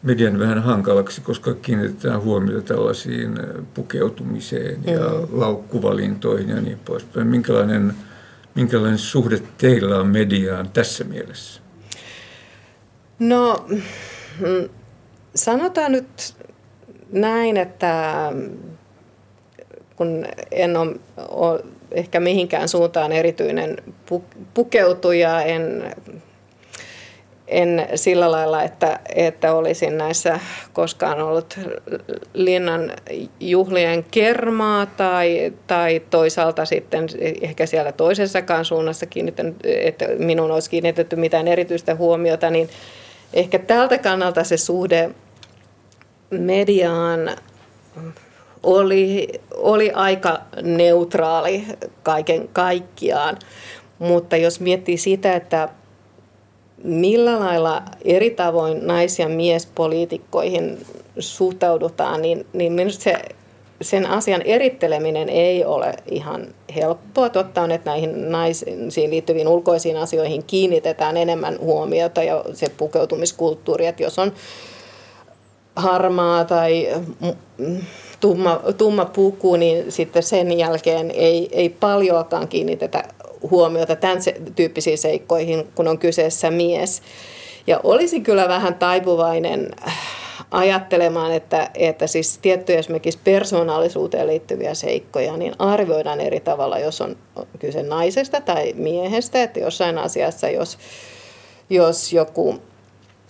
median 0.05 0.38
vähän 0.38 0.62
hankalaksi, 0.62 1.21
koska 1.21 1.55
kiinnitetään 1.55 2.23
huomiota 2.23 2.75
tällaisiin 2.75 3.38
pukeutumiseen 3.75 4.79
ja 4.87 5.01
mm. 5.01 5.40
laukkuvalintoihin 5.40 6.49
ja 6.49 6.61
niin 6.61 6.79
poispäin. 6.85 7.27
Minkälainen, 7.27 7.95
minkälainen 8.55 8.99
suhde 8.99 9.38
teillä 9.59 9.99
on 9.99 10.07
mediaan 10.07 10.71
tässä 10.71 11.05
mielessä? 11.05 11.61
No, 13.19 13.67
mm, 14.40 14.69
sanotaan 15.35 15.93
nyt 15.93 16.35
näin, 17.12 17.57
että 17.57 18.33
kun 19.97 20.27
en 20.51 20.77
ole, 20.77 20.97
ole 21.29 21.64
ehkä 21.90 22.21
mihinkään 22.21 22.69
suuntaan 22.69 23.12
erityinen 23.12 23.77
pukeutuja, 24.55 25.43
en 25.43 25.95
en 27.55 27.88
sillä 27.95 28.31
lailla, 28.31 28.62
että, 28.62 29.01
että 29.14 29.55
olisin 29.55 29.99
näissä 29.99 30.40
koskaan 30.73 31.23
ollut 31.23 31.59
linnan 32.35 32.93
juhlien 33.40 34.05
kermaa 34.11 34.87
tai, 34.87 35.53
tai 35.67 36.03
toisaalta 36.11 36.64
sitten 36.64 37.07
ehkä 37.40 37.67
siellä 37.67 37.93
toisessakaan 37.93 38.64
suunnassa 38.64 39.07
kiinnittänyt, 39.07 39.57
että 39.64 40.07
minun 40.19 40.51
olisi 40.51 40.71
kiinnitetty 40.71 41.17
mitään 41.17 41.49
erityistä 41.49 41.95
huomiota, 41.95 42.51
niin 42.51 42.69
ehkä 43.33 43.59
tältä 43.59 43.99
kannalta 43.99 44.45
se 44.45 44.57
suhde 44.57 45.11
mediaan 46.31 47.31
oli, 48.62 49.29
oli 49.57 49.90
aika 49.90 50.40
neutraali 50.62 51.64
kaiken 52.03 52.49
kaikkiaan. 52.49 53.37
Mutta 53.99 54.37
jos 54.37 54.61
miettii 54.61 54.97
sitä, 54.97 55.35
että 55.35 55.69
millä 56.83 57.41
lailla 57.41 57.83
eri 58.05 58.31
tavoin 58.31 58.87
nais- 58.87 59.19
ja 59.19 59.29
miespoliitikkoihin 59.29 60.79
suhtaudutaan, 61.19 62.23
niin, 62.23 62.47
niin 62.53 62.73
minusta 62.73 63.03
se, 63.03 63.15
sen 63.83 64.07
asian 64.07 64.43
eritteleminen 64.43 65.29
ei 65.29 65.65
ole 65.65 65.95
ihan 66.11 66.47
helppoa. 66.77 67.29
Totta 67.29 67.63
on, 67.63 67.71
että 67.71 67.91
näihin 67.91 68.31
naisiin 68.31 69.11
liittyviin 69.11 69.49
ulkoisiin 69.49 69.97
asioihin 69.97 70.45
kiinnitetään 70.45 71.17
enemmän 71.17 71.59
huomiota 71.61 72.23
ja 72.23 72.45
se 72.53 72.69
pukeutumiskulttuuri, 72.77 73.87
että 73.87 74.03
jos 74.03 74.19
on 74.19 74.33
harmaa 75.77 76.45
tai 76.45 76.89
tumma, 78.21 78.61
tumma 78.79 79.05
puku, 79.05 79.57
niin 79.57 79.93
sitten 79.93 80.23
sen 80.23 80.59
jälkeen 80.59 81.11
ei, 81.11 81.49
ei 81.53 81.69
paljoakaan 81.69 82.49
kiinnitetä 82.49 83.05
huomiota 83.55 83.97
tämän 83.97 84.19
tyyppisiin 84.57 84.99
seikkoihin, 84.99 85.69
kun 85.75 85.88
on 85.88 85.99
kyseessä 85.99 86.51
mies. 86.51 87.03
Ja 87.67 87.81
olisin 87.85 88.23
kyllä 88.23 88.49
vähän 88.49 88.75
taipuvainen 88.75 89.69
äh, 89.87 89.99
ajattelemaan, 90.51 91.33
että, 91.33 91.71
että 91.75 92.07
siis 92.07 92.38
tiettyjä 92.38 92.79
esimerkiksi 92.79 93.21
persoonallisuuteen 93.25 94.27
liittyviä 94.27 94.75
seikkoja, 94.75 95.37
niin 95.37 95.55
arvioidaan 95.59 96.21
eri 96.21 96.40
tavalla, 96.40 96.79
jos 96.79 97.01
on 97.01 97.17
kyse 97.59 97.83
naisesta 97.83 98.40
tai 98.40 98.73
miehestä. 98.77 99.43
Että 99.43 99.61
jossain 99.61 99.99
asiassa, 99.99 100.49
jos, 100.49 100.79
jos 101.71 102.12
joku 102.12 102.59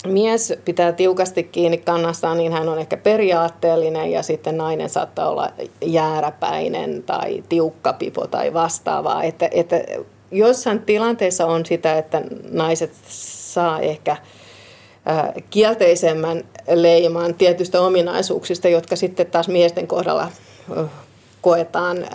mies 0.07 0.53
pitää 0.65 0.93
tiukasti 0.93 1.45
kiinni 1.45 1.79
kannastaan, 1.79 2.39
niin 2.39 2.53
hän 2.53 2.69
on 2.69 2.79
ehkä 2.79 2.97
periaatteellinen 2.97 4.11
ja 4.11 4.23
sitten 4.23 4.57
nainen 4.57 4.89
saattaa 4.89 5.29
olla 5.29 5.51
jääräpäinen 5.85 7.03
tai 7.03 7.43
tiukkapipo 7.49 8.27
tai 8.27 8.55
vastaavaa. 8.55 9.23
Että, 9.23 9.49
että 9.53 9.77
jossain 10.35 10.83
tilanteessa 10.83 11.47
on 11.47 11.67
sitä, 11.67 11.99
että 11.99 12.23
naiset 12.51 12.93
saa 13.09 13.81
ehkä 13.81 14.17
kielteisemmän 15.51 16.45
leiman 16.75 17.35
tietystä 17.35 17.81
ominaisuuksista, 17.81 18.69
jotka 18.69 18.97
sitten 18.97 19.27
taas 19.27 19.49
miesten 19.49 19.87
kohdalla 19.87 20.31
koetaan 21.41 22.07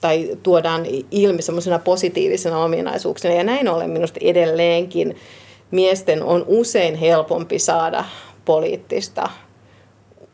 tai 0.00 0.36
tuodaan 0.42 0.86
ilmi 1.10 1.42
semmoisena 1.42 1.78
positiivisena 1.78 2.64
ominaisuuksina. 2.64 3.34
Ja 3.34 3.44
näin 3.44 3.68
ollen 3.68 3.90
minusta 3.90 4.20
edelleenkin 4.22 5.16
miesten 5.70 6.22
on 6.22 6.44
usein 6.46 6.94
helpompi 6.94 7.58
saada 7.58 8.04
poliittista 8.44 9.30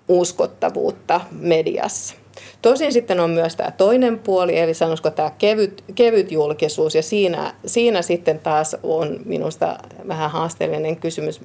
uskottavuutta 0.08 1.20
mediassa. 1.30 2.19
Tosin 2.62 2.92
sitten 2.92 3.20
on 3.20 3.30
myös 3.30 3.56
tämä 3.56 3.70
toinen 3.70 4.18
puoli, 4.18 4.58
eli 4.58 4.74
sanoisiko 4.74 5.10
tämä 5.10 5.30
kevyt, 5.38 5.84
kevyt 5.94 6.32
julkisuus, 6.32 6.94
ja 6.94 7.02
siinä, 7.02 7.54
siinä 7.66 8.02
sitten 8.02 8.38
taas 8.38 8.76
on 8.82 9.20
minusta 9.24 9.78
vähän 10.08 10.30
haasteellinen 10.30 10.96
kysymys 10.96 11.40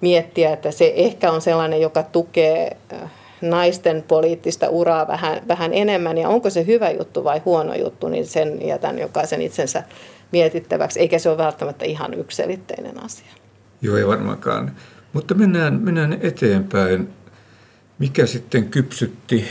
miettiä, 0.00 0.52
että 0.52 0.70
se 0.70 0.92
ehkä 0.96 1.32
on 1.32 1.40
sellainen, 1.40 1.80
joka 1.80 2.02
tukee 2.02 2.76
äh, 2.92 3.10
naisten 3.40 4.04
poliittista 4.08 4.68
uraa 4.68 5.08
vähän, 5.08 5.42
vähän 5.48 5.74
enemmän, 5.74 6.18
ja 6.18 6.28
onko 6.28 6.50
se 6.50 6.66
hyvä 6.66 6.90
juttu 6.90 7.24
vai 7.24 7.42
huono 7.44 7.74
juttu, 7.74 8.08
niin 8.08 8.26
sen 8.26 8.66
jätän 8.66 8.98
jokaisen 8.98 9.42
itsensä 9.42 9.82
mietittäväksi, 10.32 11.00
eikä 11.00 11.18
se 11.18 11.28
ole 11.28 11.38
välttämättä 11.38 11.84
ihan 11.84 12.14
yksilitteinen 12.14 13.04
asia. 13.04 13.32
Joo, 13.82 13.96
ei 13.96 14.06
varmaankaan. 14.06 14.76
Mutta 15.12 15.34
mennään, 15.34 15.80
mennään 15.82 16.18
eteenpäin. 16.20 17.08
Mikä 17.98 18.26
sitten 18.26 18.68
kypsytti, 18.68 19.44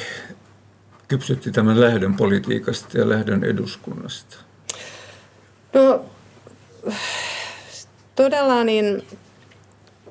kypsytti 1.12 1.52
tämän 1.52 1.82
lähdön 1.82 2.16
politiikasta 2.16 2.98
ja 2.98 3.10
lähdön 3.10 3.44
eduskunnasta? 3.44 4.38
No 5.74 6.06
todella 8.16 8.64
niin 8.64 9.04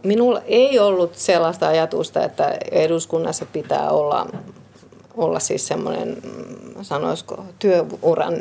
minulla 0.02 0.42
ei 0.46 0.78
ollut 0.78 1.14
sellaista 1.14 1.68
ajatusta, 1.68 2.24
että 2.24 2.58
eduskunnassa 2.70 3.46
pitää 3.46 3.90
olla, 3.90 4.26
olla 5.16 5.40
siis 5.40 5.66
semmoinen, 5.68 6.16
sanoisiko, 6.82 7.44
työuran 7.58 8.34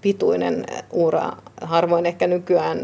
pituinen 0.00 0.66
ura. 0.90 1.32
Harvoin 1.60 2.06
ehkä 2.06 2.26
nykyään 2.26 2.78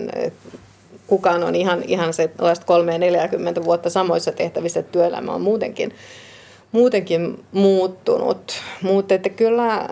kukaan 1.06 1.44
on 1.44 1.54
ihan, 1.54 1.82
ihan 1.82 2.14
se 2.14 2.30
3-40 3.60 3.64
vuotta 3.64 3.90
samoissa 3.90 4.32
tehtävissä, 4.32 4.82
työelämä 4.82 5.32
on 5.32 5.40
muutenkin, 5.40 5.94
muutenkin 6.72 7.44
muuttunut. 7.52 8.52
Mutta 8.82 9.14
että 9.14 9.28
kyllä 9.28 9.88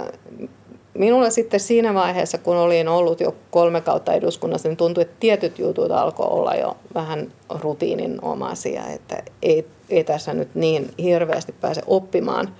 minulla 0.94 1.30
sitten 1.30 1.60
siinä 1.60 1.94
vaiheessa, 1.94 2.38
kun 2.38 2.56
olin 2.56 2.88
ollut 2.88 3.20
jo 3.20 3.34
kolme 3.50 3.80
kautta 3.80 4.12
eduskunnassa, 4.12 4.68
niin 4.68 4.76
tuntui, 4.76 5.02
että 5.02 5.16
tietyt 5.20 5.58
jutut 5.58 5.90
alkoi 5.90 6.26
olla 6.30 6.54
jo 6.54 6.76
vähän 6.94 7.32
rutiininomaisia, 7.60 8.86
että 8.86 9.22
ei, 9.42 9.66
ei 9.90 10.04
tässä 10.04 10.34
nyt 10.34 10.54
niin 10.54 10.90
hirveästi 10.98 11.52
pääse 11.52 11.82
oppimaan 11.86 12.54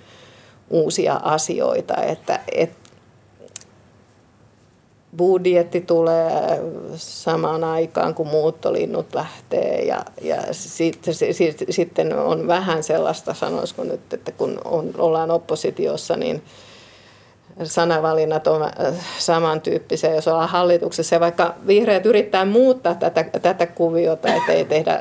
uusia 0.71 1.15
asioita, 1.15 2.03
että, 2.03 2.41
että 2.53 2.88
budjetti 5.16 5.81
tulee 5.81 6.61
samaan 6.97 7.64
aikaan, 7.64 8.14
kun 8.14 8.29
muuttolinnut 8.29 9.14
lähtee 9.14 9.85
ja, 9.85 10.05
ja 10.23 10.37
sitten, 10.51 11.14
sitten 11.71 12.18
on 12.18 12.47
vähän 12.47 12.83
sellaista, 12.83 13.35
sanoisiko 13.35 13.85
nyt, 13.85 14.12
että 14.12 14.33
kun 14.33 14.61
on, 14.64 14.90
ollaan 14.99 15.31
oppositiossa, 15.31 16.16
niin 16.16 16.42
sanavalinnat 17.62 18.47
on 18.47 18.62
äh, 18.62 18.94
samantyyppisiä, 19.18 20.14
jos 20.14 20.29
ollaan 20.29 20.49
hallituksessa. 20.49 21.14
Ja 21.14 21.21
vaikka 21.21 21.55
vihreät 21.66 22.07
yrittää 22.07 22.44
muuttaa 22.44 22.94
tätä, 22.94 23.25
tätä 23.42 23.66
kuviota, 23.66 24.35
että 24.35 24.53
ei 24.53 24.64
tehdä 24.64 24.92
äh, 24.92 25.01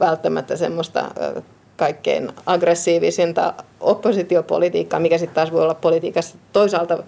välttämättä 0.00 0.56
semmoista 0.56 1.00
äh, 1.00 1.42
kaikkein 1.76 2.32
aggressiivisinta 2.46 3.54
oppositiopolitiikkaa, 3.80 5.00
mikä 5.00 5.18
sitten 5.18 5.34
taas 5.34 5.52
voi 5.52 5.62
olla 5.62 5.74
politiikassa 5.74 6.36
toisaalta 6.52 7.02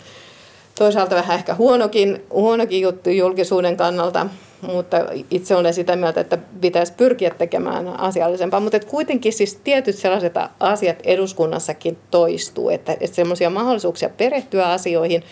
toisaalta 0.79 1.15
vähän 1.15 1.39
ehkä 1.39 1.55
huonokin, 1.55 2.23
huonokin 2.31 2.81
juttu 2.81 3.11
julkisuuden 3.11 3.77
kannalta, 3.77 4.27
mutta 4.63 4.97
itse 5.31 5.57
olen 5.57 5.75
sitä 5.75 5.97
mieltä, 5.97 6.21
että 6.21 6.39
pitäisi 6.61 6.93
pyrkiä 6.97 7.31
tekemään 7.31 8.01
asiallisempaa. 8.01 8.61
Mutta 8.61 8.81
kuitenkin 8.81 9.33
siis 9.33 9.61
tietyt 9.65 9.97
sellaiset 9.97 10.35
asiat 10.61 10.97
eduskunnassakin 11.05 11.99
toistuu, 12.11 12.71
että, 12.71 12.93
että 12.93 13.17
semmoisia 13.17 13.51
mahdollisuuksia 13.51 14.09
perehtyä 14.09 14.71
asioihin 14.71 15.23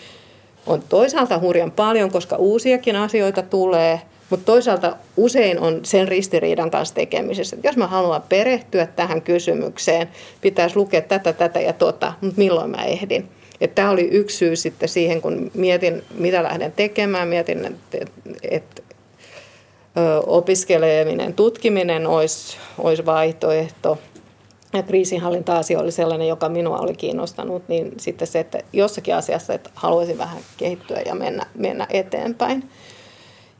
on 0.67 0.83
toisaalta 0.89 1.39
hurjan 1.39 1.71
paljon, 1.71 2.11
koska 2.11 2.35
uusiakin 2.35 2.95
asioita 2.95 3.41
tulee, 3.41 4.01
mutta 4.29 4.45
toisaalta 4.45 4.95
usein 5.17 5.59
on 5.59 5.79
sen 5.83 6.07
ristiriidan 6.07 6.71
kanssa 6.71 6.95
tekemisessä. 6.95 7.55
Että 7.55 7.67
jos 7.67 7.77
mä 7.77 7.87
haluan 7.87 8.23
perehtyä 8.29 8.87
tähän 8.87 9.21
kysymykseen, 9.21 10.09
pitäisi 10.41 10.75
lukea 10.75 11.01
tätä, 11.01 11.33
tätä 11.33 11.59
ja 11.59 11.73
tota, 11.73 12.13
mutta 12.21 12.37
milloin 12.37 12.71
mä 12.71 12.83
ehdin. 12.83 13.29
Tämä 13.75 13.89
oli 13.89 14.01
yksi 14.11 14.37
syy 14.37 14.55
sitten 14.55 14.89
siihen, 14.89 15.21
kun 15.21 15.51
mietin, 15.53 16.03
mitä 16.17 16.43
lähden 16.43 16.71
tekemään. 16.71 17.27
Mietin, 17.27 17.65
että, 17.65 18.11
että 18.51 18.81
opiskeleminen, 20.27 21.33
tutkiminen 21.33 22.07
olisi, 22.07 22.57
olisi 22.77 23.05
vaihtoehto. 23.05 23.97
Ja 24.73 24.83
kriisinhallinta-asia 24.83 25.79
oli 25.79 25.91
sellainen, 25.91 26.27
joka 26.27 26.49
minua 26.49 26.77
oli 26.77 26.93
kiinnostanut, 26.93 27.67
niin 27.67 27.93
sitten 27.97 28.27
se, 28.27 28.39
että 28.39 28.59
jossakin 28.73 29.15
asiassa 29.15 29.53
että 29.53 29.69
haluaisin 29.73 30.17
vähän 30.17 30.37
kehittyä 30.57 31.01
ja 31.05 31.15
mennä, 31.15 31.45
mennä 31.57 31.87
eteenpäin. 31.89 32.69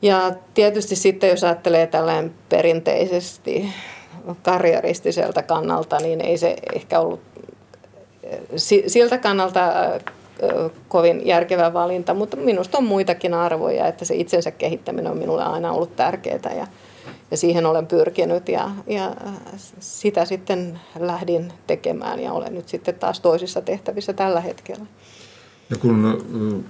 Ja 0.02 0.32
tietysti 0.54 0.96
sitten, 0.96 1.30
jos 1.30 1.44
ajattelee 1.44 1.86
tällainen 1.86 2.34
perinteisesti 2.48 3.68
karrieristiseltä 4.42 5.42
kannalta, 5.42 5.98
niin 5.98 6.20
ei 6.20 6.38
se 6.38 6.56
ehkä 6.74 7.00
ollut 7.00 7.20
siltä 8.86 9.18
kannalta 9.18 9.72
kovin 10.88 11.26
järkevä 11.26 11.72
valinta, 11.72 12.14
mutta 12.14 12.36
minusta 12.36 12.78
on 12.78 12.84
muitakin 12.84 13.34
arvoja, 13.34 13.86
että 13.86 14.04
se 14.04 14.14
itsensä 14.14 14.50
kehittäminen 14.50 15.12
on 15.12 15.18
minulle 15.18 15.44
aina 15.44 15.72
ollut 15.72 15.96
tärkeää 15.96 16.54
ja, 16.56 16.66
ja 17.30 17.36
siihen 17.36 17.66
olen 17.66 17.86
pyrkinyt 17.86 18.48
ja, 18.48 18.70
ja 18.86 19.16
sitä 19.80 20.24
sitten 20.24 20.80
lähdin 20.98 21.52
tekemään 21.66 22.20
ja 22.20 22.32
olen 22.32 22.54
nyt 22.54 22.68
sitten 22.68 22.94
taas 22.94 23.20
toisissa 23.20 23.60
tehtävissä 23.60 24.12
tällä 24.12 24.40
hetkellä. 24.40 24.86
Ja 25.70 25.76
kun 25.76 26.24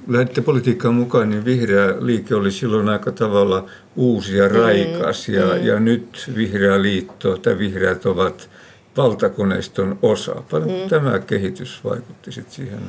lähditte 0.08 0.40
politiikkaan 0.40 0.94
mukaan, 0.94 1.30
niin 1.30 1.44
vihreä 1.44 1.94
liike 2.00 2.34
oli 2.34 2.50
silloin 2.50 2.88
aika 2.88 3.12
tavalla 3.12 3.66
uusi 3.96 4.36
ja 4.36 4.48
raikas. 4.48 5.28
Mm, 5.28 5.34
ja, 5.34 5.46
mm. 5.46 5.66
ja 5.66 5.80
nyt 5.80 6.30
vihreä 6.36 6.82
liitto 6.82 7.36
tai 7.36 7.58
vihreät 7.58 8.06
ovat 8.06 8.50
valtakoneiston 8.96 9.98
osa. 10.02 10.42
Paljon 10.50 10.70
mm. 10.70 10.88
tämä 10.88 11.18
kehitys 11.18 11.84
vaikutti 11.84 12.32
sitten 12.32 12.54
siihen 12.54 12.80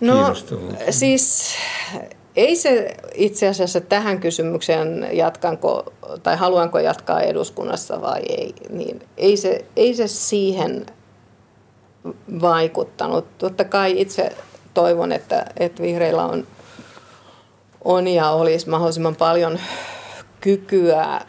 No 0.00 0.34
siis 0.90 1.54
ei 2.36 2.56
se 2.56 2.96
itse 3.14 3.48
asiassa 3.48 3.80
tähän 3.80 4.20
kysymykseen 4.20 5.08
jatkanko 5.12 5.92
tai 6.22 6.36
haluanko 6.36 6.78
jatkaa 6.78 7.20
eduskunnassa 7.20 8.00
vai 8.00 8.20
ei, 8.28 8.54
niin 8.70 9.02
ei 9.16 9.36
se, 9.36 9.64
ei 9.76 9.94
se 9.94 10.06
siihen 10.06 10.86
vaikuttanut. 12.40 13.38
Totta 13.38 13.64
kai 13.64 14.00
itse 14.00 14.32
toivon, 14.74 15.12
että, 15.12 15.46
että 15.56 15.82
vihreillä 15.82 16.24
on, 16.24 16.46
on 17.84 18.08
ja 18.08 18.30
olisi 18.30 18.68
mahdollisimman 18.68 19.16
paljon 19.16 19.58
kykyä 20.40 21.20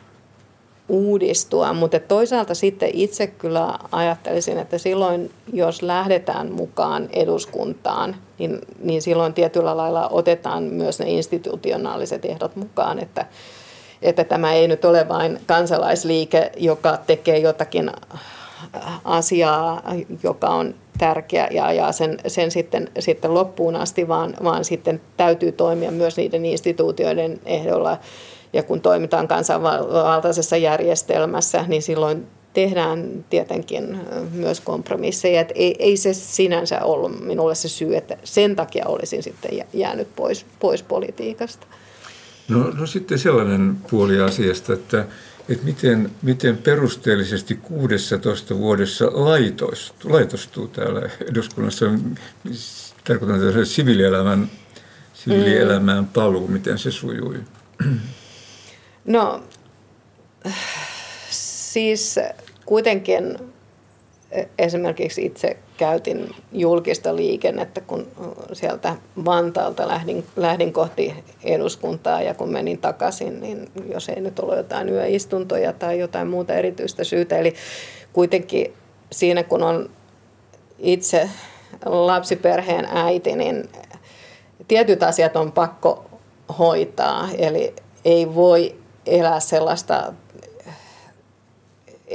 uudistua, 0.89 1.73
mutta 1.73 1.99
toisaalta 1.99 2.55
sitten 2.55 2.89
itse 2.93 3.27
kyllä 3.27 3.79
ajattelisin, 3.91 4.57
että 4.57 4.77
silloin 4.77 5.31
jos 5.53 5.81
lähdetään 5.81 6.51
mukaan 6.51 7.09
eduskuntaan, 7.13 8.15
niin, 8.39 8.61
niin 8.79 9.01
silloin 9.01 9.33
tietyllä 9.33 9.77
lailla 9.77 10.07
otetaan 10.09 10.63
myös 10.63 10.99
ne 10.99 11.09
institutionaaliset 11.09 12.25
ehdot 12.25 12.55
mukaan, 12.55 12.99
että, 12.99 13.25
että 14.01 14.23
tämä 14.23 14.53
ei 14.53 14.67
nyt 14.67 14.85
ole 14.85 15.09
vain 15.09 15.39
kansalaisliike, 15.45 16.51
joka 16.57 16.97
tekee 17.07 17.37
jotakin 17.37 17.91
asiaa, 19.03 19.81
joka 20.23 20.49
on 20.49 20.75
tärkeä 20.97 21.47
ja 21.51 21.65
ajaa 21.65 21.91
sen, 21.91 22.17
sen 22.27 22.51
sitten, 22.51 22.89
sitten 22.99 23.33
loppuun 23.33 23.75
asti, 23.75 24.07
vaan, 24.07 24.33
vaan 24.43 24.65
sitten 24.65 25.01
täytyy 25.17 25.51
toimia 25.51 25.91
myös 25.91 26.17
niiden 26.17 26.45
instituutioiden 26.45 27.39
ehdolla, 27.45 27.97
ja 28.55 28.63
kun 28.63 28.81
toimitaan 28.81 29.27
kansanvaltaisessa 29.27 30.57
järjestelmässä, 30.57 31.65
niin 31.67 31.81
silloin 31.81 32.27
tehdään 32.53 33.25
tietenkin 33.29 33.99
myös 34.31 34.61
kompromisseja. 34.61 35.41
Että 35.41 35.53
ei, 35.57 35.75
ei 35.79 35.97
se 35.97 36.13
sinänsä 36.13 36.81
ollut 36.81 37.25
minulle 37.25 37.55
se 37.55 37.69
syy, 37.69 37.95
että 37.95 38.17
sen 38.23 38.55
takia 38.55 38.85
olisin 38.87 39.23
sitten 39.23 39.51
jäänyt 39.73 40.15
pois, 40.15 40.45
pois 40.59 40.83
politiikasta. 40.83 41.67
No, 42.47 42.69
no 42.79 42.85
sitten 42.85 43.19
sellainen 43.19 43.77
puoli 43.89 44.19
asiasta, 44.19 44.73
että, 44.73 45.05
että 45.49 45.65
miten, 45.65 46.11
miten 46.21 46.57
perusteellisesti 46.57 47.55
16 47.55 48.57
vuodessa 48.57 49.05
laitostuu, 49.05 50.13
laitostuu 50.13 50.67
täällä 50.67 51.09
eduskunnassa, 51.29 51.85
tarkoitan 53.03 53.65
siviilielämän, 53.65 54.49
siviilielämään 55.13 56.05
paluu, 56.05 56.47
miten 56.47 56.79
se 56.79 56.91
sujui? 56.91 57.39
No 59.05 59.41
siis 61.29 62.19
kuitenkin 62.65 63.37
esimerkiksi 64.57 65.25
itse 65.25 65.57
käytin 65.77 66.35
julkista 66.51 67.15
liikennettä, 67.15 67.81
kun 67.81 68.07
sieltä 68.53 68.95
Vantaalta 69.25 69.87
lähdin, 69.87 70.25
lähdin 70.35 70.73
kohti 70.73 71.23
eduskuntaa 71.43 72.21
ja 72.21 72.33
kun 72.33 72.49
menin 72.49 72.77
takaisin, 72.77 73.41
niin 73.41 73.71
jos 73.91 74.09
ei 74.09 74.21
nyt 74.21 74.39
ollut 74.39 74.57
jotain 74.57 74.89
yöistuntoja 74.89 75.73
tai 75.73 75.99
jotain 75.99 76.27
muuta 76.27 76.53
erityistä 76.53 77.03
syytä. 77.03 77.37
Eli 77.37 77.53
kuitenkin 78.13 78.73
siinä, 79.11 79.43
kun 79.43 79.63
on 79.63 79.89
itse 80.79 81.29
lapsiperheen 81.85 82.87
äiti, 82.93 83.35
niin 83.35 83.69
tietyt 84.67 85.03
asiat 85.03 85.35
on 85.35 85.51
pakko 85.51 86.05
hoitaa. 86.59 87.29
Eli 87.37 87.75
ei 88.05 88.35
voi 88.35 88.75
elää 89.05 89.39
sellaista 89.39 90.13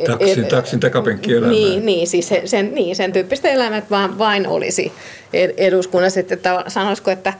Taksin, 0.07 0.47
taksin 0.47 0.81
takapenkkielämää. 0.81 1.51
Niin, 1.51 1.87
niin, 1.87 2.07
siis 2.07 2.29
sen, 2.29 2.49
sen, 2.49 2.75
niin, 2.75 2.97
sen 2.97 3.13
tyyppistä 3.13 3.49
elämää, 3.49 3.83
vaan 3.91 4.19
vain 4.19 4.47
olisi 4.47 4.93
eduskunnassa. 5.57 6.21
Että 6.21 6.65
sanoisiko, 6.69 7.11
että 7.11 7.33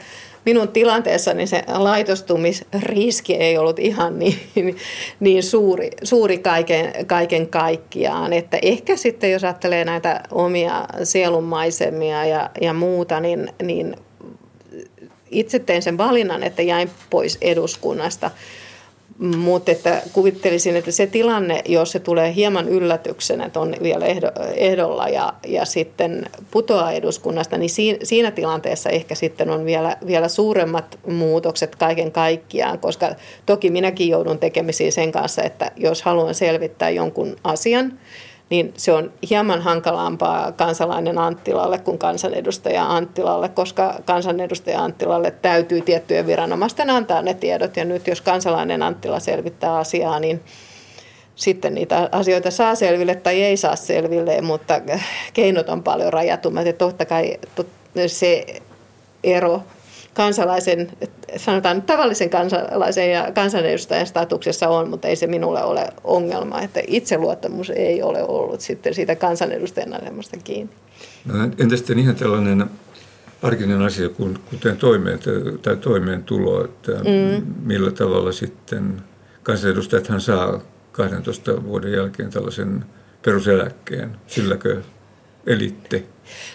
minun 0.45 0.69
tilanteessani 0.69 1.47
se 1.47 1.65
laitostumisriski 1.69 3.35
ei 3.35 3.59
ollut 3.59 3.79
ihan 3.79 4.19
niin, 4.19 4.39
niin 5.21 5.43
suuri, 5.43 5.91
suuri 6.03 6.39
kaiken, 6.39 7.07
kaiken 7.07 7.49
kaikkiaan. 7.49 8.33
Että 8.33 8.59
ehkä 8.63 8.97
sitten 8.97 9.33
jos 9.33 9.45
ajattelee 9.45 9.85
näitä 9.85 10.21
omia 10.31 10.85
sielunmaisemia 11.05 12.27
ja, 12.27 12.51
ja 12.61 12.73
muuta, 12.73 13.21
niin, 13.21 13.53
niin 13.63 13.97
itse 15.31 15.59
tein 15.59 15.83
sen 15.83 15.99
valinnan, 15.99 16.43
että 16.43 16.63
jäin 16.63 16.91
pois 17.11 17.39
eduskunnasta– 17.41 18.31
mutta 19.21 19.73
että 19.73 20.03
kuvittelisin, 20.13 20.77
että 20.77 20.91
se 20.91 21.07
tilanne, 21.07 21.63
jos 21.69 21.93
se 21.93 21.99
tulee 21.99 22.35
hieman 22.35 22.69
yllätyksenä, 22.69 23.45
että 23.45 23.61
on 23.61 23.75
vielä 23.83 24.07
ehdolla 24.55 25.09
ja, 25.09 25.33
ja 25.47 25.65
sitten 25.65 26.27
putoaa 26.51 26.93
eduskunnasta, 26.93 27.59
niin 27.59 27.71
siinä, 28.03 28.31
tilanteessa 28.31 28.91
ehkä 28.91 29.15
sitten 29.15 29.51
on 29.51 29.65
vielä, 29.65 29.97
vielä 30.07 30.29
suuremmat 30.29 30.99
muutokset 31.07 31.77
kaiken 31.77 32.13
kaikkiaan, 32.13 32.79
koska 32.79 33.15
toki 33.47 33.71
minäkin 33.71 34.09
joudun 34.09 34.39
tekemisiin 34.39 34.93
sen 34.93 35.13
kanssa, 35.13 35.43
että 35.43 35.73
jos 35.77 36.03
haluan 36.03 36.35
selvittää 36.35 36.91
jonkun 36.91 37.37
asian, 37.45 37.99
niin 38.51 38.75
se 38.77 38.93
on 38.93 39.13
hieman 39.31 39.63
hankalampaa 39.63 40.53
kansalainen 40.53 41.19
Anttilalle 41.19 41.79
kuin 41.79 41.99
kansanedustaja 41.99 42.87
Anttilalle, 42.87 43.49
koska 43.49 44.01
kansanedustaja 44.05 44.85
Anttilalle 44.85 45.31
täytyy 45.31 45.81
tiettyjen 45.81 46.27
viranomaisten 46.27 46.91
antaa 46.91 47.23
ne 47.23 47.35
tiedot. 47.35 47.77
Ja 47.77 47.85
nyt 47.85 48.07
jos 48.07 48.21
kansalainen 48.21 48.83
Anttila 48.83 49.21
selvittää 49.21 49.77
asiaa, 49.77 50.21
niin 50.21 50.41
sitten 51.37 51.75
niitä 51.75 52.09
asioita 52.13 52.51
saa 52.51 52.75
selville 52.75 53.15
tai 53.15 53.43
ei 53.43 53.57
saa 53.57 53.77
selville, 53.77 54.41
mutta 54.41 54.81
keinot 55.33 55.69
on 55.69 55.83
paljon 55.83 56.13
rajatummat. 56.13 56.67
Ja 56.67 56.73
totta 56.73 57.05
kai 57.05 57.37
se 58.07 58.47
ero 59.25 59.63
kansalaisen, 60.21 60.91
sanotaan 61.37 61.83
tavallisen 61.83 62.31
kansalaisen 62.31 63.11
ja 63.13 63.33
kansanedustajan 63.35 64.07
statuksessa 64.07 64.69
on, 64.69 64.91
mutta 64.91 65.09
ei 65.09 65.17
se 65.17 65.27
minulle 65.27 65.63
ole 65.63 65.89
ongelma, 66.05 66.61
että 66.61 66.81
itseluottamus 66.87 67.71
ei 67.71 68.03
ole 68.03 68.23
ollut 68.23 68.61
sitten 68.61 68.95
siitä 68.95 69.17
kansanedustajan 69.17 69.95
asemasta 69.95 70.37
kiinni. 70.45 70.73
No, 71.25 71.35
entä 71.59 71.77
sitten 71.77 71.99
ihan 71.99 72.15
tällainen 72.15 72.65
arkinen 73.43 73.83
asia, 73.83 74.09
kuten 74.51 74.77
toimeen, 74.77 75.19
tai 75.63 75.77
toimeentulo, 75.77 76.65
että 76.65 76.93
mm. 76.93 77.45
millä 77.63 77.91
tavalla 77.91 78.33
sitten 78.33 79.03
kansanedustajathan 79.43 80.21
saa 80.21 80.61
12 80.93 81.65
vuoden 81.65 81.93
jälkeen 81.93 82.31
tällaisen 82.31 82.85
peruseläkkeen, 83.23 84.17
silläkö 84.27 84.83
elitte? 85.47 86.05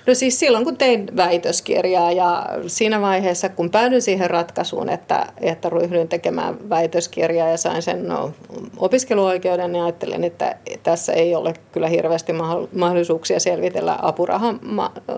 No 0.08 0.14
siis 0.14 0.40
silloin, 0.40 0.64
kun 0.64 0.78
tein 0.78 1.08
väitöskirjaa 1.18 2.12
ja 2.12 2.46
siinä 2.68 3.02
vaiheessa, 3.02 3.50
kun 3.50 3.70
päädyin 3.70 4.02
siihen 4.02 4.30
ratkaisuun, 4.30 4.90
että, 4.90 5.28
että 5.42 5.70
ryhdyin 5.70 6.08
tekemään 6.08 6.70
väitöskirjaa 6.70 7.50
ja 7.50 7.58
sain 7.58 7.82
sen 7.82 8.08
no, 8.08 8.34
opiskeluoikeuden, 8.78 9.72
niin 9.72 9.84
ajattelin, 9.84 10.24
että 10.24 10.56
tässä 10.84 11.14
ei 11.14 11.36
ole 11.36 11.54
kyllä 11.72 11.88
hirveästi 11.88 12.34
mahdollisuuksia 12.74 13.40
selvitellä 13.40 14.00
apuraha, 14.02 14.54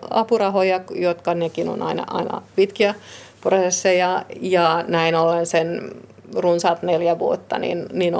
apurahoja, 0.10 0.82
jotka 0.96 1.34
nekin 1.34 1.70
on 1.70 1.82
aina, 1.82 2.04
aina 2.08 2.42
pitkiä 2.56 2.96
prosesseja. 3.42 4.26
Ja 4.42 4.84
näin 4.88 5.16
ollen 5.16 5.46
sen 5.46 5.92
runsaat 6.36 6.84
neljä 6.84 7.20
vuotta, 7.20 7.60
niin, 7.60 7.86
niin 7.94 8.14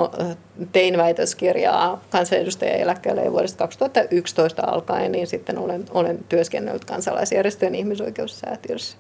tein 0.72 0.98
väitöskirjaa 0.98 2.04
kansanedustajien 2.10 2.80
eläkkeelle 2.80 3.32
vuodesta 3.32 3.58
2011 3.58 4.62
alkaen, 4.66 5.12
niin 5.12 5.28
sitten 5.28 5.58
olen, 5.58 5.86
olen 5.92 6.20
työskennellyt 6.30 6.86
kansalaisjärjestöjen 6.86 7.76
ihmisoikeussäätiössä. 7.76 8.98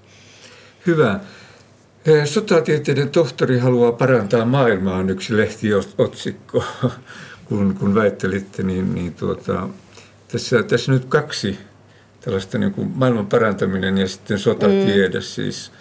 Hyvä. 0.87 1.19
Sotatieteiden 2.25 3.09
tohtori 3.09 3.59
haluaa 3.59 3.91
parantaa 3.91 4.45
maailmaa 4.45 4.97
on 4.97 5.09
yksi 5.09 5.37
lehtiotsikko, 5.37 6.63
kun, 7.45 7.75
kun 7.79 7.95
väittelitte, 7.95 8.63
niin, 8.63 8.95
niin 8.95 9.13
tuota, 9.13 9.69
tässä, 10.27 10.63
tässä 10.63 10.91
nyt 10.91 11.05
kaksi 11.05 11.59
tällaista 12.21 12.57
niin 12.57 12.73
kuin 12.73 12.91
maailman 12.95 13.27
parantaminen 13.27 13.97
ja 13.97 14.07
sitten 14.07 14.39
sotatiede 14.39 15.19
mm. 15.19 15.23
siis, 15.23 15.71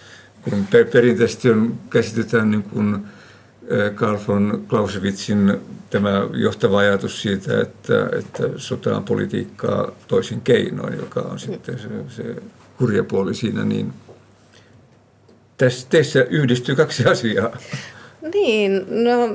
kun 0.41 0.67
perinteisesti 0.91 1.49
on, 1.49 1.79
käsitetään 1.89 2.51
niin 2.51 2.63
kuin 2.63 3.07
Karl 3.95 4.17
von 4.27 4.65
Clausewitzin 4.67 5.57
tämä 5.89 6.27
johtava 6.33 6.77
ajatus 6.77 7.21
siitä, 7.21 7.61
että, 7.61 8.09
että 8.19 8.43
sota 8.57 8.97
on 8.97 9.03
politiikkaa 9.03 9.91
toisin 10.07 10.41
keinoin, 10.41 10.97
joka 10.97 11.19
on 11.19 11.39
sitten 11.39 11.79
se, 11.79 11.87
se 12.09 12.35
hurja 12.79 13.03
puoli 13.03 13.33
siinä, 13.33 13.63
niin 13.63 13.93
tässä 15.57 15.87
teissä 15.89 16.23
yhdistyy 16.23 16.75
kaksi 16.75 17.05
asiaa. 17.05 17.57
Niin, 18.33 18.85
no 18.89 19.29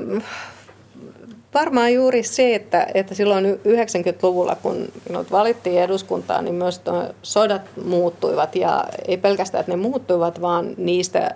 varmaan 1.53 1.93
juuri 1.93 2.23
se, 2.23 2.55
että, 2.55 2.87
että 2.93 3.15
silloin 3.15 3.45
90-luvulla, 3.45 4.55
kun 4.55 4.87
minut 5.09 5.31
valittiin 5.31 5.81
eduskuntaan, 5.81 6.45
niin 6.45 6.55
myös 6.55 6.81
sodat 7.23 7.61
muuttuivat 7.85 8.55
ja 8.55 8.83
ei 9.07 9.17
pelkästään, 9.17 9.59
että 9.59 9.71
ne 9.71 9.77
muuttuivat, 9.77 10.41
vaan 10.41 10.73
niistä 10.77 11.35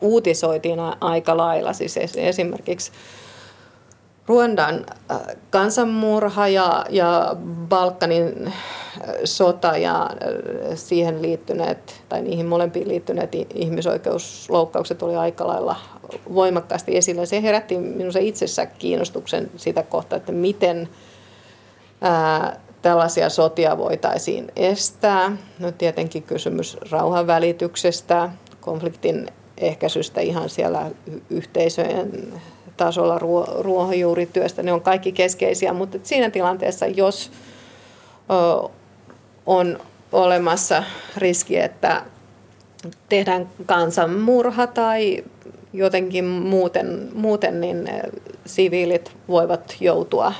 uutisoitiin 0.00 0.78
aika 1.00 1.36
lailla. 1.36 1.72
Siis 1.72 1.98
esimerkiksi 2.16 2.92
Ruandan 4.28 4.86
äh, 5.10 5.18
kansanmurha 5.50 6.48
ja, 6.48 6.84
ja 6.90 7.36
Balkanin 7.68 8.46
äh, 8.46 8.52
sota 9.24 9.76
ja 9.76 10.02
äh, 10.02 10.08
siihen 10.74 11.22
liittyneet, 11.22 12.02
tai 12.08 12.22
niihin 12.22 12.46
molempiin 12.46 12.88
liittyneet 12.88 13.32
ihmisoikeusloukkaukset 13.54 15.02
oli 15.02 15.16
aika 15.16 15.46
lailla 15.46 15.76
voimakkaasti 16.34 16.96
esillä. 16.96 17.26
Se 17.26 17.42
herätti 17.42 17.78
minussa 17.78 18.18
itsessä 18.18 18.66
kiinnostuksen 18.66 19.50
sitä 19.56 19.82
kohtaa, 19.82 20.16
että 20.16 20.32
miten 20.32 20.88
ää, 22.00 22.60
tällaisia 22.82 23.30
sotia 23.30 23.78
voitaisiin 23.78 24.52
estää. 24.56 25.36
No 25.58 25.72
tietenkin 25.72 26.22
kysymys 26.22 26.76
rauhanvälityksestä, 26.90 28.30
konfliktin 28.60 29.26
ehkäisystä 29.60 30.20
ihan 30.20 30.48
siellä 30.48 30.90
yhteisöjen 31.30 32.32
tasolla 32.76 33.18
ruohonjuurityöstä. 33.58 34.62
Ne 34.62 34.72
on 34.72 34.80
kaikki 34.80 35.12
keskeisiä, 35.12 35.72
mutta 35.72 35.98
siinä 36.02 36.30
tilanteessa, 36.30 36.86
jos 36.86 37.30
on 39.46 39.78
olemassa 40.12 40.82
riski, 41.16 41.58
että 41.58 42.02
tehdään 43.08 43.48
kansanmurha 43.66 44.66
tai 44.66 45.24
jotenkin 45.72 46.24
muuten, 46.24 47.08
muuten 47.14 47.60
niin 47.60 47.88
siviilit 48.46 49.12
voivat 49.28 49.76
joutua 49.80 50.32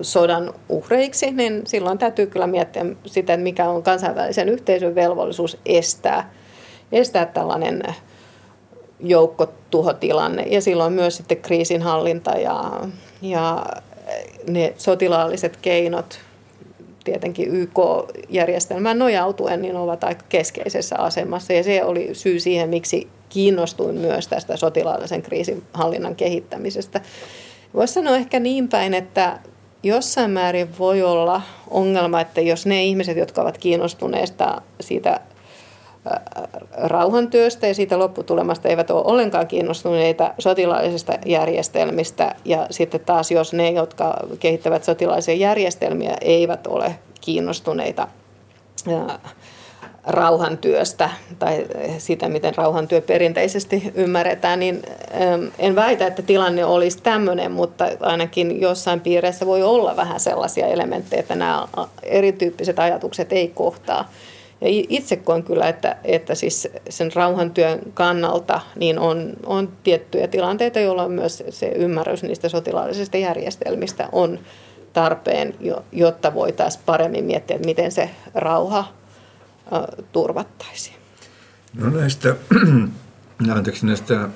sodan 0.00 0.54
uhreiksi, 0.68 1.30
niin 1.30 1.62
silloin 1.66 1.98
täytyy 1.98 2.26
kyllä 2.26 2.46
miettiä 2.46 2.86
sitä, 3.06 3.36
mikä 3.36 3.68
on 3.68 3.82
kansainvälisen 3.82 4.48
yhteisön 4.48 4.94
velvollisuus 4.94 5.56
estää, 5.66 6.30
estää 6.92 7.26
tällainen 7.26 7.82
joukkotuhotilanne 9.02 10.42
ja 10.42 10.60
silloin 10.60 10.92
myös 10.92 11.16
sitten 11.16 11.36
kriisinhallinta 11.36 12.30
ja, 12.30 12.70
ja 13.22 13.66
ne 14.48 14.74
sotilaalliset 14.76 15.56
keinot 15.56 16.20
tietenkin 17.04 17.54
YK-järjestelmään 17.54 18.98
nojautuen 18.98 19.62
niin 19.62 19.76
ovat 19.76 20.04
aika 20.04 20.24
keskeisessä 20.28 20.96
asemassa 20.98 21.52
ja 21.52 21.62
se 21.62 21.84
oli 21.84 22.10
syy 22.12 22.40
siihen, 22.40 22.68
miksi 22.68 23.08
kiinnostuin 23.28 23.94
myös 23.94 24.28
tästä 24.28 24.56
sotilaallisen 24.56 25.22
kriisinhallinnan 25.22 26.16
kehittämisestä. 26.16 27.00
Voisi 27.74 27.94
sanoa 27.94 28.16
ehkä 28.16 28.40
niin 28.40 28.68
päin, 28.68 28.94
että 28.94 29.38
jossain 29.82 30.30
määrin 30.30 30.78
voi 30.78 31.02
olla 31.02 31.42
ongelma, 31.70 32.20
että 32.20 32.40
jos 32.40 32.66
ne 32.66 32.84
ihmiset, 32.84 33.16
jotka 33.16 33.42
ovat 33.42 33.58
kiinnostuneista 33.58 34.62
siitä 34.80 35.20
rauhantyöstä 36.72 37.66
ja 37.66 37.74
siitä 37.74 37.98
lopputulemasta 37.98 38.68
eivät 38.68 38.90
ole 38.90 39.02
ollenkaan 39.04 39.46
kiinnostuneita 39.46 40.34
sotilaallisista 40.38 41.12
järjestelmistä. 41.26 42.34
Ja 42.44 42.66
sitten 42.70 43.00
taas 43.00 43.30
jos 43.30 43.52
ne, 43.52 43.70
jotka 43.70 44.16
kehittävät 44.38 44.84
sotilaisia 44.84 45.34
järjestelmiä, 45.34 46.16
eivät 46.20 46.66
ole 46.66 46.94
kiinnostuneita 47.20 48.08
rauhantyöstä 50.06 51.10
tai 51.38 51.66
sitä, 51.98 52.28
miten 52.28 52.54
rauhantyö 52.56 53.00
perinteisesti 53.00 53.92
ymmärretään, 53.94 54.60
niin 54.60 54.82
en 55.58 55.74
väitä, 55.74 56.06
että 56.06 56.22
tilanne 56.22 56.64
olisi 56.64 57.02
tämmöinen, 57.02 57.52
mutta 57.52 57.84
ainakin 58.00 58.60
jossain 58.60 59.00
piireissä 59.00 59.46
voi 59.46 59.62
olla 59.62 59.96
vähän 59.96 60.20
sellaisia 60.20 60.66
elementtejä, 60.66 61.20
että 61.20 61.34
nämä 61.34 61.68
erityyppiset 62.02 62.78
ajatukset 62.78 63.32
ei 63.32 63.48
kohtaa. 63.48 64.08
Ja 64.60 64.68
itse 64.68 65.16
koen 65.16 65.42
kyllä, 65.42 65.68
että, 65.68 65.96
että 66.04 66.34
siis 66.34 66.68
sen 66.88 67.12
rauhantyön 67.14 67.80
kannalta 67.94 68.60
niin 68.76 68.98
on, 68.98 69.32
on 69.46 69.68
tiettyjä 69.82 70.28
tilanteita, 70.28 70.80
jolloin 70.80 71.12
myös 71.12 71.42
se 71.50 71.68
ymmärrys 71.68 72.22
niistä 72.22 72.48
sotilaallisista 72.48 73.16
järjestelmistä 73.16 74.08
on 74.12 74.38
tarpeen, 74.92 75.54
jotta 75.92 76.34
voitaisiin 76.34 76.82
paremmin 76.86 77.24
miettiä, 77.24 77.56
että 77.56 77.66
miten 77.66 77.92
se 77.92 78.10
rauha 78.34 78.92
turvattaisiin. 80.12 80.96
No 81.74 81.90
näistä 81.90 82.36
anteeksi, 83.56 83.86
näistä 83.86 84.28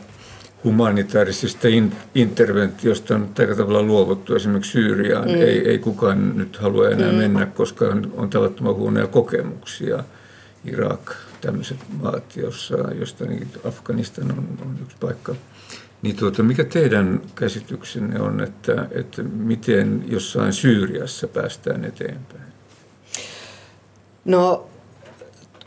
humanitaarisista 0.64 1.68
interventiosta 2.14 3.14
on 3.14 3.28
tällä 3.34 3.54
tavalla 3.54 3.82
luovuttu 3.82 4.34
esimerkiksi 4.34 4.72
Syyriaan. 4.72 5.28
Mm. 5.28 5.34
Ei, 5.34 5.68
ei 5.68 5.78
kukaan 5.78 6.36
nyt 6.38 6.56
halua 6.56 6.88
enää 6.88 7.12
mm. 7.12 7.18
mennä, 7.18 7.46
koska 7.46 7.84
on, 7.84 8.12
on 8.16 8.30
tavattoman 8.30 8.74
huonoja 8.74 9.06
kokemuksia. 9.06 10.04
Irak, 10.64 11.12
tämmöiset 11.40 11.78
maat, 12.02 12.36
jossa, 12.36 12.76
josta 12.98 13.24
niin 13.24 13.48
Afganistan 13.68 14.30
on, 14.30 14.58
on 14.62 14.78
yksi 14.82 14.96
paikka. 15.00 15.34
Niin 16.02 16.16
tuota, 16.16 16.42
mikä 16.42 16.64
teidän 16.64 17.20
käsityksenne 17.34 18.20
on, 18.20 18.40
että, 18.40 18.86
että 18.90 19.22
miten 19.22 20.04
jossain 20.08 20.52
Syyriassa 20.52 21.28
päästään 21.28 21.84
eteenpäin? 21.84 22.44
No 24.24 24.66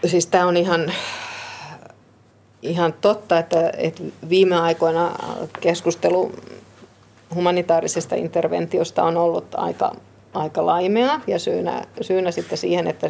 siis 0.05 0.27
tämä 0.27 0.45
on 0.45 0.57
ihan 0.57 0.91
ihan 2.61 2.93
totta, 2.93 3.39
että, 3.39 3.71
että 3.77 4.03
viime 4.29 4.55
aikoina 4.55 5.11
keskustelu 5.61 6.31
humanitaarisesta 7.35 8.15
interventiosta 8.15 9.03
on 9.03 9.17
ollut 9.17 9.45
aika, 9.55 9.95
aika 10.33 10.65
laimea 10.65 11.21
ja 11.27 11.39
syynä, 11.39 11.85
syynä 12.01 12.31
sitten 12.31 12.57
siihen, 12.57 12.87
että 12.87 13.09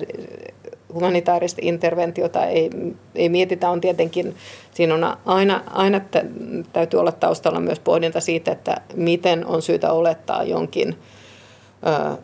humanitaarista 0.93 1.61
interventiota 1.63 2.45
ei, 2.45 2.69
ei 3.15 3.29
mietitä, 3.29 3.69
on 3.69 3.81
tietenkin, 3.81 4.35
siinä 4.73 4.95
on 4.95 5.17
aina, 5.25 5.63
aina 5.65 6.01
täytyy 6.73 6.99
olla 6.99 7.11
taustalla 7.11 7.59
myös 7.59 7.79
pohdinta 7.79 8.19
siitä, 8.19 8.51
että 8.51 8.81
miten 8.95 9.45
on 9.45 9.61
syytä 9.61 9.91
olettaa 9.91 10.43
jonkin 10.43 10.95
ö, 11.87 12.17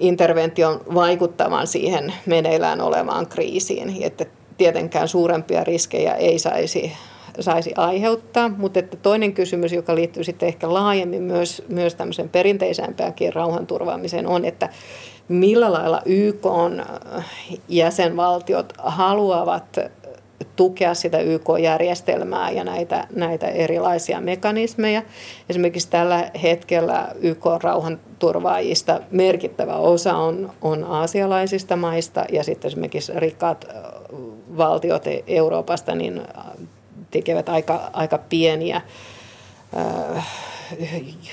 intervention 0.00 0.80
vaikuttavan 0.94 1.66
siihen 1.66 2.14
meneillään 2.26 2.80
olevaan 2.80 3.26
kriisiin. 3.26 4.02
Että 4.02 4.26
tietenkään 4.58 5.08
suurempia 5.08 5.64
riskejä 5.64 6.14
ei 6.14 6.38
saisi, 6.38 6.92
saisi 7.40 7.72
aiheuttaa, 7.76 8.48
mutta 8.48 8.78
että 8.78 8.96
toinen 8.96 9.32
kysymys, 9.32 9.72
joka 9.72 9.94
liittyy 9.94 10.24
sitten 10.24 10.46
ehkä 10.46 10.74
laajemmin 10.74 11.22
myös, 11.22 11.62
myös 11.68 11.94
tämmöisen 11.94 12.28
perinteisempäänkin 12.28 13.32
rauhanturvaamiseen, 13.32 14.26
on, 14.26 14.44
että 14.44 14.68
millä 15.28 15.72
lailla 15.72 16.02
YK 16.04 16.46
on 16.46 16.84
jäsenvaltiot 17.68 18.72
haluavat 18.78 19.78
tukea 20.56 20.94
sitä 20.94 21.18
YK-järjestelmää 21.18 22.50
ja 22.50 22.64
näitä, 22.64 23.06
näitä 23.16 23.46
erilaisia 23.48 24.20
mekanismeja. 24.20 25.02
Esimerkiksi 25.48 25.90
tällä 25.90 26.30
hetkellä 26.42 27.08
YK-rauhanturvaajista 27.20 29.00
merkittävä 29.10 29.76
osa 29.76 30.16
on, 30.16 30.52
on 30.62 30.84
aasialaisista 30.84 31.76
maista 31.76 32.24
ja 32.32 32.44
sitten 32.44 32.68
esimerkiksi 32.68 33.12
rikkaat 33.16 33.66
valtiot 34.56 35.04
Euroopasta 35.26 35.94
niin 35.94 36.22
tekevät 37.10 37.48
aika, 37.48 37.90
aika 37.92 38.18
pieniä 38.18 38.82
äh, 39.76 40.26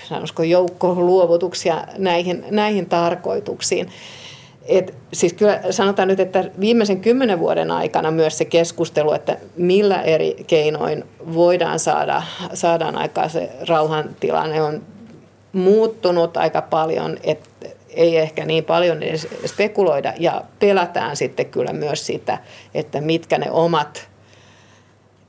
sanoisiko 0.09 0.43
joukkoluovutuksia 0.43 1.87
näihin, 1.97 2.45
näihin 2.51 2.85
tarkoituksiin. 2.85 3.89
Et, 4.65 4.93
siis 5.13 5.33
kyllä 5.33 5.59
sanotaan 5.69 6.07
nyt, 6.07 6.19
että 6.19 6.45
viimeisen 6.59 7.01
kymmenen 7.01 7.39
vuoden 7.39 7.71
aikana 7.71 8.11
myös 8.11 8.37
se 8.37 8.45
keskustelu, 8.45 9.13
että 9.13 9.37
millä 9.57 10.01
eri 10.01 10.35
keinoin 10.47 11.03
voidaan 11.33 11.79
saada 11.79 12.23
saadaan 12.53 12.97
aikaa 12.97 13.29
se 13.29 13.49
rauhantilanne 13.67 14.61
on 14.61 14.81
muuttunut 15.53 16.37
aika 16.37 16.61
paljon, 16.61 17.17
että 17.23 17.49
ei 17.89 18.17
ehkä 18.17 18.45
niin 18.45 18.63
paljon 18.63 19.03
edes 19.03 19.27
spekuloida 19.45 20.13
ja 20.19 20.41
pelätään 20.59 21.15
sitten 21.17 21.45
kyllä 21.45 21.73
myös 21.73 22.05
sitä, 22.05 22.37
että 22.73 23.01
mitkä 23.01 23.37
ne 23.37 23.51
omat 23.51 24.10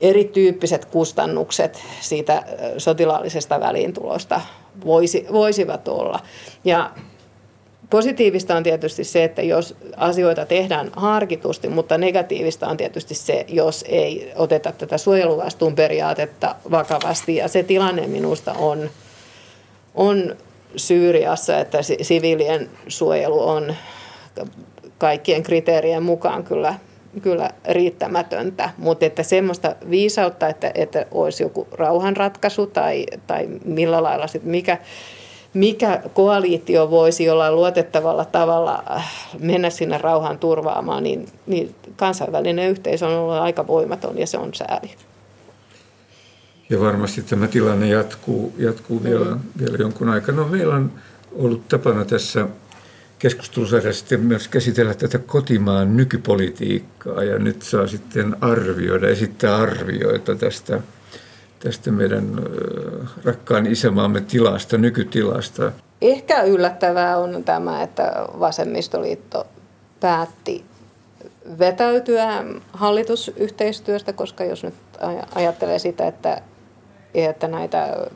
erityyppiset 0.03 0.85
kustannukset 0.85 1.81
siitä 2.01 2.43
sotilaallisesta 2.77 3.59
väliintulosta 3.59 4.41
voisi, 4.85 5.25
voisivat 5.31 5.87
olla. 5.87 6.19
Ja 6.63 6.91
Positiivista 7.89 8.55
on 8.55 8.63
tietysti 8.63 9.03
se, 9.03 9.23
että 9.23 9.41
jos 9.41 9.75
asioita 9.97 10.45
tehdään 10.45 10.91
harkitusti, 10.95 11.67
mutta 11.67 11.97
negatiivista 11.97 12.67
on 12.67 12.77
tietysti 12.77 13.15
se, 13.15 13.45
jos 13.49 13.85
ei 13.87 14.31
oteta 14.35 14.71
tätä 14.71 14.97
suojeluvastuun 14.97 15.75
periaatetta 15.75 16.55
vakavasti. 16.71 17.35
Ja 17.35 17.47
se 17.47 17.63
tilanne 17.63 18.07
minusta 18.07 18.53
on, 18.53 18.89
on 19.95 20.35
Syyriassa, 20.75 21.59
että 21.59 21.77
siviilien 22.01 22.69
suojelu 22.87 23.47
on 23.47 23.75
kaikkien 24.97 25.43
kriteerien 25.43 26.03
mukaan 26.03 26.43
kyllä, 26.43 26.75
kyllä 27.21 27.49
riittämätöntä, 27.69 28.69
mutta 28.77 29.05
että 29.05 29.23
semmoista 29.23 29.75
viisautta, 29.89 30.47
että, 30.47 30.71
että 30.75 31.05
olisi 31.11 31.43
joku 31.43 31.67
rauhanratkaisu 31.71 32.67
tai, 32.67 33.05
tai 33.27 33.47
millä 33.65 34.03
lailla 34.03 34.27
sit 34.27 34.43
mikä, 34.43 34.77
mikä 35.53 36.01
koaliitio 36.13 36.89
voisi 36.89 37.23
jollain 37.23 37.55
luotettavalla 37.55 38.25
tavalla 38.25 38.83
äh, 38.95 39.11
mennä 39.39 39.69
sinne 39.69 39.97
rauhan 39.97 40.39
turvaamaan, 40.39 41.03
niin, 41.03 41.25
niin 41.47 41.75
kansainvälinen 41.95 42.69
yhteisö 42.69 43.07
on 43.07 43.13
ollut 43.13 43.33
aika 43.33 43.67
voimaton 43.67 44.17
ja 44.17 44.27
se 44.27 44.37
on 44.37 44.53
sääli. 44.53 44.91
Ja 46.69 46.79
varmasti 46.79 47.21
tämä 47.21 47.47
tilanne 47.47 47.87
jatkuu, 47.87 48.53
jatkuu 48.57 48.99
mm. 48.99 49.03
vielä, 49.05 49.37
vielä 49.59 49.77
jonkun 49.77 50.09
aikaa. 50.09 50.35
No, 50.35 50.47
meillä 50.47 50.75
on 50.75 50.91
ollut 51.35 51.67
tapana 51.67 52.05
tässä 52.05 52.47
keskustelusarjassa 53.23 54.17
myös 54.17 54.47
käsitellä 54.47 54.93
tätä 54.93 55.17
kotimaan 55.17 55.97
nykypolitiikkaa 55.97 57.23
ja 57.23 57.39
nyt 57.39 57.61
saa 57.61 57.87
sitten 57.87 58.35
arvioida, 58.41 59.07
esittää 59.07 59.55
arvioita 59.55 60.35
tästä– 60.35 60.79
tästä 61.63 61.91
meidän 61.91 62.39
rakkaan 63.23 63.67
isämaamme 63.67 64.21
tilasta, 64.21 64.77
nykytilasta. 64.77 65.71
Ehkä 66.01 66.41
yllättävää 66.41 67.17
on 67.17 67.43
tämä, 67.43 67.83
että 67.83 68.11
vasemmistoliitto 68.39 69.47
päätti 69.99 70.65
vetäytyä 71.59 72.43
hallitusyhteistyöstä, 72.73 74.13
koska 74.13 74.43
jos 74.43 74.63
nyt 74.63 74.73
ajattelee 75.35 75.79
sitä, 75.79 76.07
että, 76.07 76.41
että 77.13 77.47
näitä 77.47 78.07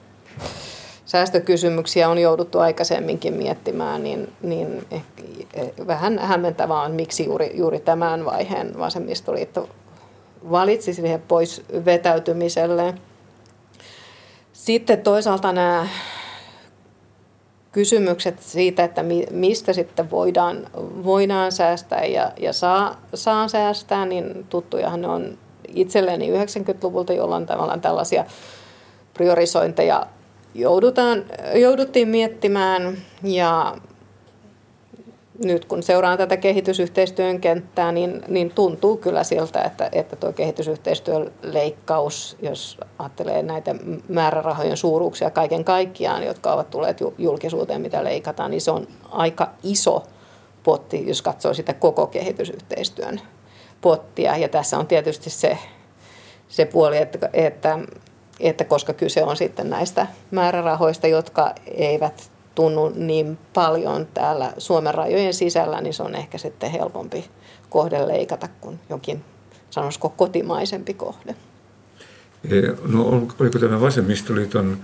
säästökysymyksiä 1.07 2.09
on 2.09 2.17
jouduttu 2.17 2.59
aikaisemminkin 2.59 3.33
miettimään, 3.33 4.03
niin, 4.03 4.33
niin 4.41 4.87
vähän 5.87 6.19
hämmentävää 6.19 6.81
on, 6.81 6.91
miksi 6.91 7.25
juuri, 7.25 7.51
juuri 7.57 7.79
tämän 7.79 8.25
vaiheen 8.25 8.79
vasemmistoliitto 8.79 9.69
valitsi 10.51 10.93
siihen 10.93 11.21
pois 11.21 11.63
vetäytymiselle. 11.85 12.93
Sitten 14.53 15.01
toisaalta 15.01 15.51
nämä 15.51 15.87
kysymykset 17.71 18.41
siitä, 18.41 18.83
että 18.83 19.03
mistä 19.31 19.73
sitten 19.73 20.11
voidaan, 20.11 20.67
voidaan 21.03 21.51
säästää 21.51 22.05
ja, 22.05 22.31
ja 22.39 22.53
saa, 22.53 23.01
saa 23.13 23.47
säästää, 23.47 24.05
niin 24.05 24.45
tuttujahan 24.49 25.01
ne 25.01 25.07
on 25.07 25.37
itselleni 25.67 26.29
90-luvulta, 26.29 27.13
jolloin 27.13 27.45
tavallaan 27.45 27.81
tällaisia 27.81 28.25
priorisointeja 29.13 30.07
joudutaan, 30.55 31.25
jouduttiin 31.55 32.07
miettimään 32.07 32.97
ja 33.23 33.77
nyt 35.43 35.65
kun 35.65 35.83
seuraan 35.83 36.17
tätä 36.17 36.37
kehitysyhteistyön 36.37 37.41
kenttää, 37.41 37.91
niin, 37.91 38.21
niin 38.27 38.51
tuntuu 38.51 38.97
kyllä 38.97 39.23
siltä, 39.23 39.61
että, 39.61 39.89
että 39.91 40.15
tuo 40.15 40.33
kehitysyhteistyön 40.33 41.31
leikkaus, 41.41 42.37
jos 42.41 42.77
ajattelee 42.99 43.43
näitä 43.43 43.75
määrärahojen 44.07 44.77
suuruuksia 44.77 45.29
kaiken 45.29 45.63
kaikkiaan, 45.63 46.23
jotka 46.23 46.53
ovat 46.53 46.69
tulleet 46.69 46.97
julkisuuteen, 47.17 47.81
mitä 47.81 48.03
leikataan, 48.03 48.51
niin 48.51 48.61
se 48.61 48.71
on 48.71 48.87
aika 49.11 49.49
iso 49.63 50.03
potti, 50.63 51.07
jos 51.07 51.21
katsoo 51.21 51.53
sitä 51.53 51.73
koko 51.73 52.07
kehitysyhteistyön 52.07 53.21
pottia. 53.81 54.37
Ja 54.37 54.49
tässä 54.49 54.77
on 54.77 54.87
tietysti 54.87 55.29
se, 55.29 55.57
se 56.47 56.65
puoli, 56.65 56.97
että, 56.97 57.29
että, 57.33 57.79
että 58.39 58.63
koska 58.63 58.93
kyse 58.93 59.23
on 59.23 59.37
sitten 59.37 59.69
näistä 59.69 60.07
määrärahoista, 60.31 61.07
jotka 61.07 61.55
eivät 61.65 62.31
tunnu 62.55 62.91
niin 62.95 63.37
paljon 63.53 64.07
täällä 64.13 64.53
Suomen 64.57 64.93
rajojen 64.93 65.33
sisällä, 65.33 65.81
niin 65.81 65.93
se 65.93 66.03
on 66.03 66.15
ehkä 66.15 66.37
sitten 66.37 66.71
helpompi 66.71 67.25
kohde 67.69 68.07
leikata 68.07 68.49
kuin 68.61 68.79
jokin, 68.89 69.23
sanoisiko, 69.69 70.09
kotimaisempi 70.09 70.93
kohde. 70.93 71.35
E, 72.51 72.61
no 72.85 73.07
oliko 73.39 73.59
tämä 73.59 73.81
vasemmistoliiton 73.81 74.77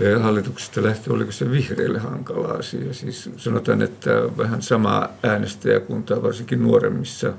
e, 0.00 0.12
hallituksesta 0.12 0.82
lähtö, 0.82 1.12
oliko 1.12 1.32
se 1.32 1.50
vihreille 1.50 1.98
hankala 1.98 2.48
asia? 2.48 2.94
Siis 2.94 3.30
sanotaan, 3.36 3.82
että 3.82 4.10
vähän 4.38 4.62
sama 4.62 5.08
äänestäjäkuntaa 5.22 6.22
varsinkin 6.22 6.62
nuoremmissa 6.62 7.32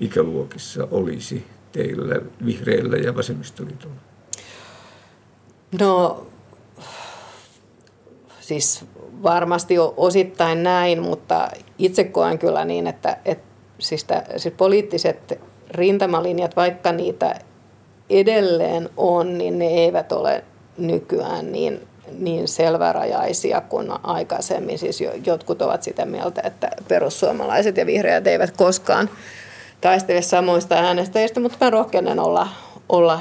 ikäluokissa 0.00 0.88
olisi 0.90 1.46
teillä 1.72 2.20
vihreillä 2.44 2.96
ja 2.96 3.16
vasemmistoliitolla? 3.16 4.09
No 5.80 6.26
siis 8.40 8.84
varmasti 9.22 9.74
osittain 9.96 10.62
näin, 10.62 11.02
mutta 11.02 11.48
itse 11.78 12.04
koen 12.04 12.38
kyllä 12.38 12.64
niin, 12.64 12.86
että, 12.86 13.16
että 13.24 13.44
siis, 13.78 14.04
tämä, 14.04 14.22
siis 14.36 14.54
poliittiset 14.56 15.40
rintamalinjat, 15.70 16.56
vaikka 16.56 16.92
niitä 16.92 17.34
edelleen 18.10 18.90
on, 18.96 19.38
niin 19.38 19.58
ne 19.58 19.66
eivät 19.66 20.12
ole 20.12 20.44
nykyään 20.78 21.52
niin, 21.52 21.88
niin 22.18 22.48
selvärajaisia 22.48 23.60
kuin 23.60 23.88
aikaisemmin. 24.02 24.78
Siis 24.78 25.02
jotkut 25.26 25.62
ovat 25.62 25.82
sitä 25.82 26.06
mieltä, 26.06 26.42
että 26.44 26.70
perussuomalaiset 26.88 27.76
ja 27.76 27.86
vihreät 27.86 28.26
eivät 28.26 28.56
koskaan 28.56 29.10
taistele 29.80 30.22
samoista 30.22 30.74
äänestäjistä, 30.74 31.40
mutta 31.40 31.58
mä 31.60 31.70
rohkenen 31.70 32.20
olla, 32.20 32.48
olla 32.88 33.20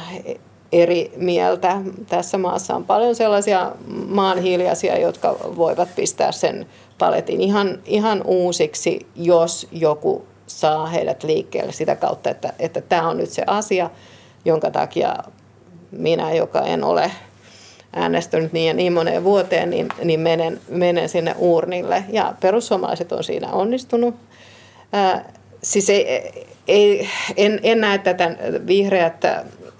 eri 0.71 1.11
mieltä. 1.15 1.81
Tässä 2.09 2.37
maassa 2.37 2.75
on 2.75 2.83
paljon 2.83 3.15
sellaisia 3.15 3.71
maanhiljaisia, 4.07 4.99
jotka 4.99 5.35
voivat 5.55 5.89
pistää 5.95 6.31
sen 6.31 6.65
paletin 6.97 7.41
ihan, 7.41 7.79
ihan 7.85 8.21
uusiksi, 8.25 9.07
jos 9.15 9.67
joku 9.71 10.25
saa 10.47 10.85
heidät 10.85 11.23
liikkeelle 11.23 11.71
sitä 11.71 11.95
kautta, 11.95 12.29
että, 12.29 12.53
että 12.59 12.81
tämä 12.81 13.09
on 13.09 13.17
nyt 13.17 13.29
se 13.29 13.43
asia, 13.47 13.89
jonka 14.45 14.71
takia 14.71 15.15
minä, 15.91 16.33
joka 16.33 16.61
en 16.61 16.83
ole 16.83 17.11
äänestänyt 17.93 18.53
niin 18.53 18.67
ja 18.67 18.73
niin 18.73 18.93
moneen 18.93 19.23
vuoteen, 19.23 19.69
niin, 19.69 19.87
niin 20.03 20.19
menen, 20.19 20.61
menen 20.69 21.09
sinne 21.09 21.35
uurnille. 21.37 22.03
Ja 22.09 22.33
perussuomalaiset 22.39 23.11
on 23.11 23.23
siinä 23.23 23.51
onnistunut. 23.51 24.15
Ää, 24.93 25.33
siis 25.63 25.89
ei, 25.89 26.31
ei, 26.67 27.09
en, 27.37 27.59
en 27.63 27.81
näe 27.81 27.97
tätä 27.97 28.35
vihreät 28.67 29.25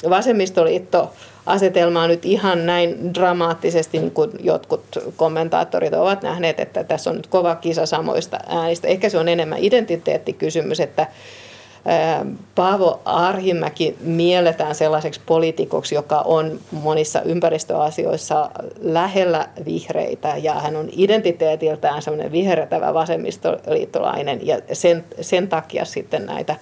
vasemmistoliitto 0.10 1.14
asetelmaa 1.46 2.08
nyt 2.08 2.26
ihan 2.26 2.66
näin 2.66 3.14
dramaattisesti, 3.14 4.00
niin 4.00 4.12
kuin 4.12 4.32
jotkut 4.40 4.84
kommentaattorit 5.16 5.94
ovat 5.94 6.22
nähneet, 6.22 6.60
että 6.60 6.84
tässä 6.84 7.10
on 7.10 7.16
nyt 7.16 7.28
kova 7.28 7.56
kisa 7.56 7.86
samoista 7.86 8.38
äänistä. 8.48 8.88
Ehkä 8.88 9.10
se 9.10 9.18
on 9.18 9.28
enemmän 9.28 9.60
identiteettikysymys, 9.62 10.80
että 10.80 11.08
Paavo 12.56 13.02
Arhimäki 13.06 13.98
mielletään 14.02 14.76
sellaiseksi 14.76 15.22
poliitikoksi, 15.26 15.96
joka 15.96 16.22
on 16.22 16.60
monissa 16.72 17.22
ympäristöasioissa 17.22 18.50
lähellä 18.82 19.50
vihreitä 19.66 20.34
ja 20.38 20.54
hän 20.54 20.76
on 20.76 20.90
identiteetiltään 20.92 22.02
semmoinen 22.02 22.32
vihertävä 22.32 22.94
vasemmistoliittolainen 22.94 24.48
ja 24.48 24.62
sen, 24.74 25.06
sen 25.22 25.48
takia 25.48 25.86
sitten 25.86 26.26
näitä 26.26 26.56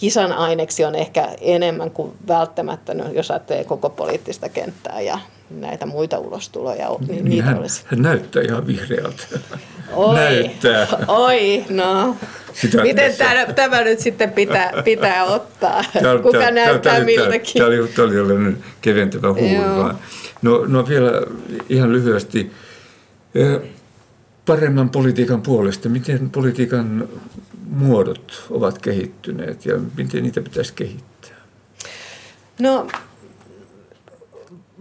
kisan 0.00 0.32
aineksi 0.32 0.84
on 0.84 0.94
ehkä 0.94 1.28
enemmän 1.40 1.90
kuin 1.90 2.12
välttämättä, 2.28 2.94
no, 2.94 3.04
jos 3.12 3.30
ajattelee 3.30 3.64
koko 3.64 3.90
poliittista 3.90 4.48
kenttää 4.48 5.00
ja 5.00 5.18
näitä 5.50 5.86
muita 5.86 6.18
ulostuloja. 6.18 6.88
Niin, 6.88 7.08
niin 7.08 7.24
niitä 7.24 7.44
hän, 7.44 7.58
olisi. 7.58 7.82
hän 7.86 8.02
näyttää 8.02 8.42
ihan 8.42 8.66
vihreältä. 8.66 9.22
Oi, 9.92 10.14
näyttää. 10.14 10.86
Oi, 11.08 11.64
no. 11.70 12.16
Sitä 12.52 12.82
Miten 12.82 13.14
tämä, 13.16 13.46
tämä 13.46 13.82
nyt 13.82 14.00
sitten 14.00 14.32
pitää, 14.32 14.72
pitää 14.84 15.24
ottaa? 15.24 15.84
Tämä, 15.92 16.18
Kuka 16.22 16.38
tämä, 16.38 16.50
näyttää 16.50 16.94
tämä, 16.94 17.04
miltäkin? 17.04 17.52
Tämä 17.58 17.66
oli, 17.66 17.88
tämä 17.88 18.08
oli 18.08 18.14
tällainen 18.14 18.64
keventävä 18.80 19.32
huulu. 19.32 19.92
No, 20.42 20.64
no 20.66 20.88
vielä 20.88 21.10
ihan 21.68 21.92
lyhyesti. 21.92 22.52
Paremman 24.46 24.90
politiikan 24.90 25.42
puolesta, 25.42 25.88
miten 25.88 26.30
politiikan 26.30 27.08
muodot 27.70 28.46
ovat 28.50 28.78
kehittyneet 28.78 29.66
ja 29.66 29.78
miten 29.96 30.22
niitä 30.22 30.40
pitäisi 30.40 30.72
kehittää? 30.72 31.36
No 32.60 32.86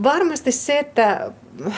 varmasti 0.03 0.51
se, 0.51 0.79
että 0.79 1.31
äh, 1.67 1.71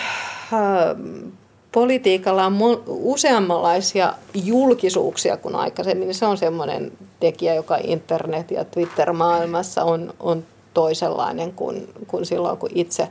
politiikalla 1.72 2.46
on 2.46 2.84
useammanlaisia 2.88 4.14
julkisuuksia 4.34 5.38
kuin 5.38 5.56
aikaisemmin, 5.56 6.14
se 6.14 6.26
on 6.26 6.38
semmoinen 6.38 6.92
tekijä, 7.20 7.54
joka 7.54 7.78
internet- 7.78 8.52
ja 8.52 8.66
Twitter-maailmassa 8.66 9.84
on, 9.84 10.14
on 10.20 10.46
toisenlainen 10.74 11.54
kuin, 11.54 11.90
kuin 12.08 12.26
silloin, 12.26 12.58
kun 12.58 12.70
itse, 12.76 13.08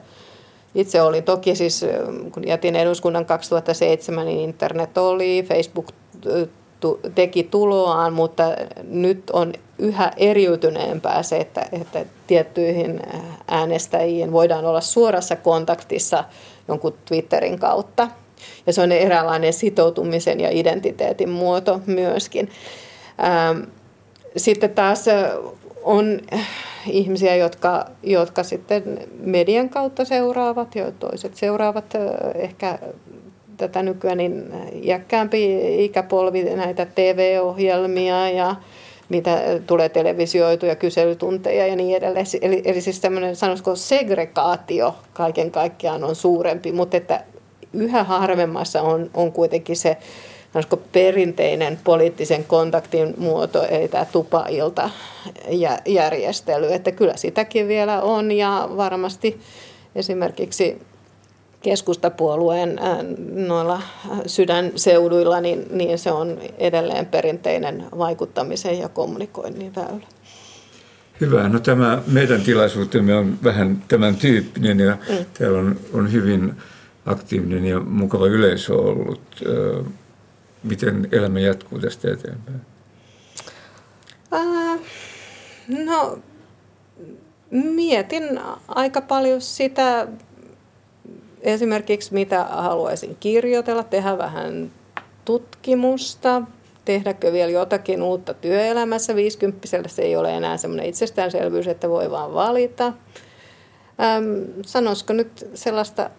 itse 0.74 1.02
oli. 1.02 1.22
Toki 1.22 1.54
siis, 1.54 1.84
kun 2.32 2.48
jätin 2.48 2.76
eduskunnan 2.76 3.26
2007, 3.26 4.26
niin 4.26 4.40
internet 4.40 4.98
oli, 4.98 5.44
Facebook 5.48 5.88
teki 7.14 7.42
tuloaan, 7.42 8.12
mutta 8.12 8.44
nyt 8.84 9.30
on 9.30 9.52
yhä 9.78 10.12
eriytyneempää 10.16 11.22
se, 11.22 11.36
että, 11.36 11.66
että 11.72 12.04
tiettyihin 12.26 13.00
äänestäjiin 13.48 14.32
voidaan 14.32 14.64
olla 14.64 14.80
suorassa 14.80 15.36
kontaktissa 15.36 16.24
jonkun 16.68 16.94
Twitterin 17.04 17.58
kautta. 17.58 18.08
Ja 18.66 18.72
se 18.72 18.82
on 18.82 18.92
eräänlainen 18.92 19.52
sitoutumisen 19.52 20.40
ja 20.40 20.48
identiteetin 20.50 21.30
muoto 21.30 21.80
myöskin. 21.86 22.50
Ähm, 23.24 23.60
sitten 24.36 24.70
taas 24.70 25.04
on 25.82 26.20
ihmisiä, 26.86 27.36
jotka, 27.36 27.86
jotka 28.02 28.42
sitten 28.42 29.08
median 29.20 29.68
kautta 29.68 30.04
seuraavat 30.04 30.74
ja 30.74 30.92
toiset 30.92 31.34
seuraavat 31.34 31.94
ehkä 32.34 32.78
tätä 33.58 33.82
nykyään 33.82 34.18
niin 34.18 34.52
iäkkäämpi 34.82 35.84
ikäpolvi 35.84 36.42
näitä 36.42 36.86
TV-ohjelmia 36.94 38.30
ja 38.30 38.56
mitä 39.08 39.40
tulee 39.66 39.88
televisioituja 39.88 40.76
kyselytunteja 40.76 41.66
ja 41.66 41.76
niin 41.76 41.96
edelleen. 41.96 42.26
Eli, 42.42 42.62
eli 42.64 42.80
siis 42.80 43.00
tämmöinen, 43.00 43.36
sanoisiko 43.36 43.76
segregaatio 43.76 44.94
kaiken 45.12 45.50
kaikkiaan 45.50 46.04
on 46.04 46.16
suurempi, 46.16 46.72
mutta 46.72 46.96
että 46.96 47.24
yhä 47.72 48.04
harvemmassa 48.04 48.82
on, 48.82 49.10
on 49.14 49.32
kuitenkin 49.32 49.76
se 49.76 49.96
sanoisiko 50.52 50.76
perinteinen 50.92 51.78
poliittisen 51.84 52.44
kontaktin 52.44 53.14
muoto, 53.18 53.62
eli 53.62 53.88
tämä 53.88 54.04
tupailta 54.04 54.90
järjestely, 55.86 56.72
että 56.72 56.92
kyllä 56.92 57.16
sitäkin 57.16 57.68
vielä 57.68 58.02
on 58.02 58.32
ja 58.32 58.68
varmasti 58.76 59.40
esimerkiksi 59.94 60.78
keskustapuolueen 61.62 62.78
äh, 62.78 62.98
noilla 63.46 63.82
sydänseuduilla, 64.26 65.40
niin, 65.40 65.66
niin 65.70 65.98
se 65.98 66.12
on 66.12 66.38
edelleen 66.58 67.06
perinteinen 67.06 67.84
vaikuttamisen 67.98 68.78
ja 68.78 68.88
kommunikoinnin 68.88 69.74
väylä. 69.74 70.06
Hyvä. 71.20 71.48
No 71.48 71.58
tämä 71.58 72.02
meidän 72.06 72.40
tilaisuutemme 72.42 73.14
on 73.14 73.38
vähän 73.44 73.84
tämän 73.88 74.16
tyyppinen 74.16 74.80
ja 74.80 74.96
mm. 75.08 75.24
täällä 75.38 75.58
on, 75.58 75.76
on 75.92 76.12
hyvin 76.12 76.52
aktiivinen 77.06 77.64
ja 77.64 77.80
mukava 77.80 78.26
yleisö 78.26 78.74
ollut. 78.74 79.20
Miten 80.62 81.08
elämä 81.12 81.40
jatkuu 81.40 81.78
tästä 81.78 82.12
eteenpäin? 82.12 82.60
Äh, 84.34 84.80
no, 85.86 86.18
mietin 87.50 88.40
aika 88.68 89.00
paljon 89.00 89.40
sitä, 89.40 90.08
esimerkiksi 91.42 92.14
mitä 92.14 92.44
haluaisin 92.44 93.16
kirjoitella, 93.20 93.82
tehdä 93.82 94.18
vähän 94.18 94.70
tutkimusta, 95.24 96.42
tehdäkö 96.84 97.32
vielä 97.32 97.50
jotakin 97.50 98.02
uutta 98.02 98.34
työelämässä. 98.34 99.14
50 99.14 99.68
se 99.86 100.02
ei 100.02 100.16
ole 100.16 100.36
enää 100.36 100.56
semmoinen 100.56 100.86
itsestäänselvyys, 100.86 101.68
että 101.68 101.88
voi 101.88 102.10
vaan 102.10 102.34
valita. 102.34 102.86
Ähm, 104.00 104.62
sanoisiko 104.62 105.12
nyt 105.12 105.50
sellaista 105.54 106.10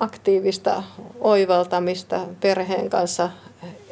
aktiivista 0.00 0.82
oivaltamista, 1.20 2.20
perheen 2.40 2.90
kanssa 2.90 3.30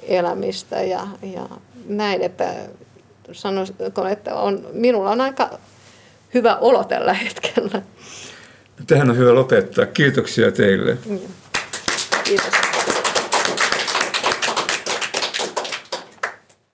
elämistä 0.03 0.83
ja, 0.83 1.07
ja 1.23 1.49
näin, 1.87 2.23
että 2.23 2.55
sanoisiko, 3.33 4.07
että 4.11 4.35
on, 4.35 4.67
minulla 4.73 5.11
on 5.11 5.21
aika 5.21 5.59
hyvä 6.35 6.57
olo 6.57 6.85
tällä 6.85 7.13
hetkellä. 7.15 7.83
Tähän 8.87 9.11
on 9.11 9.17
hyvä 9.17 9.35
lopettaa. 9.35 9.87
Kiitoksia 9.87 10.53
teille. 10.53 10.99
Kiitos. 12.25 13.04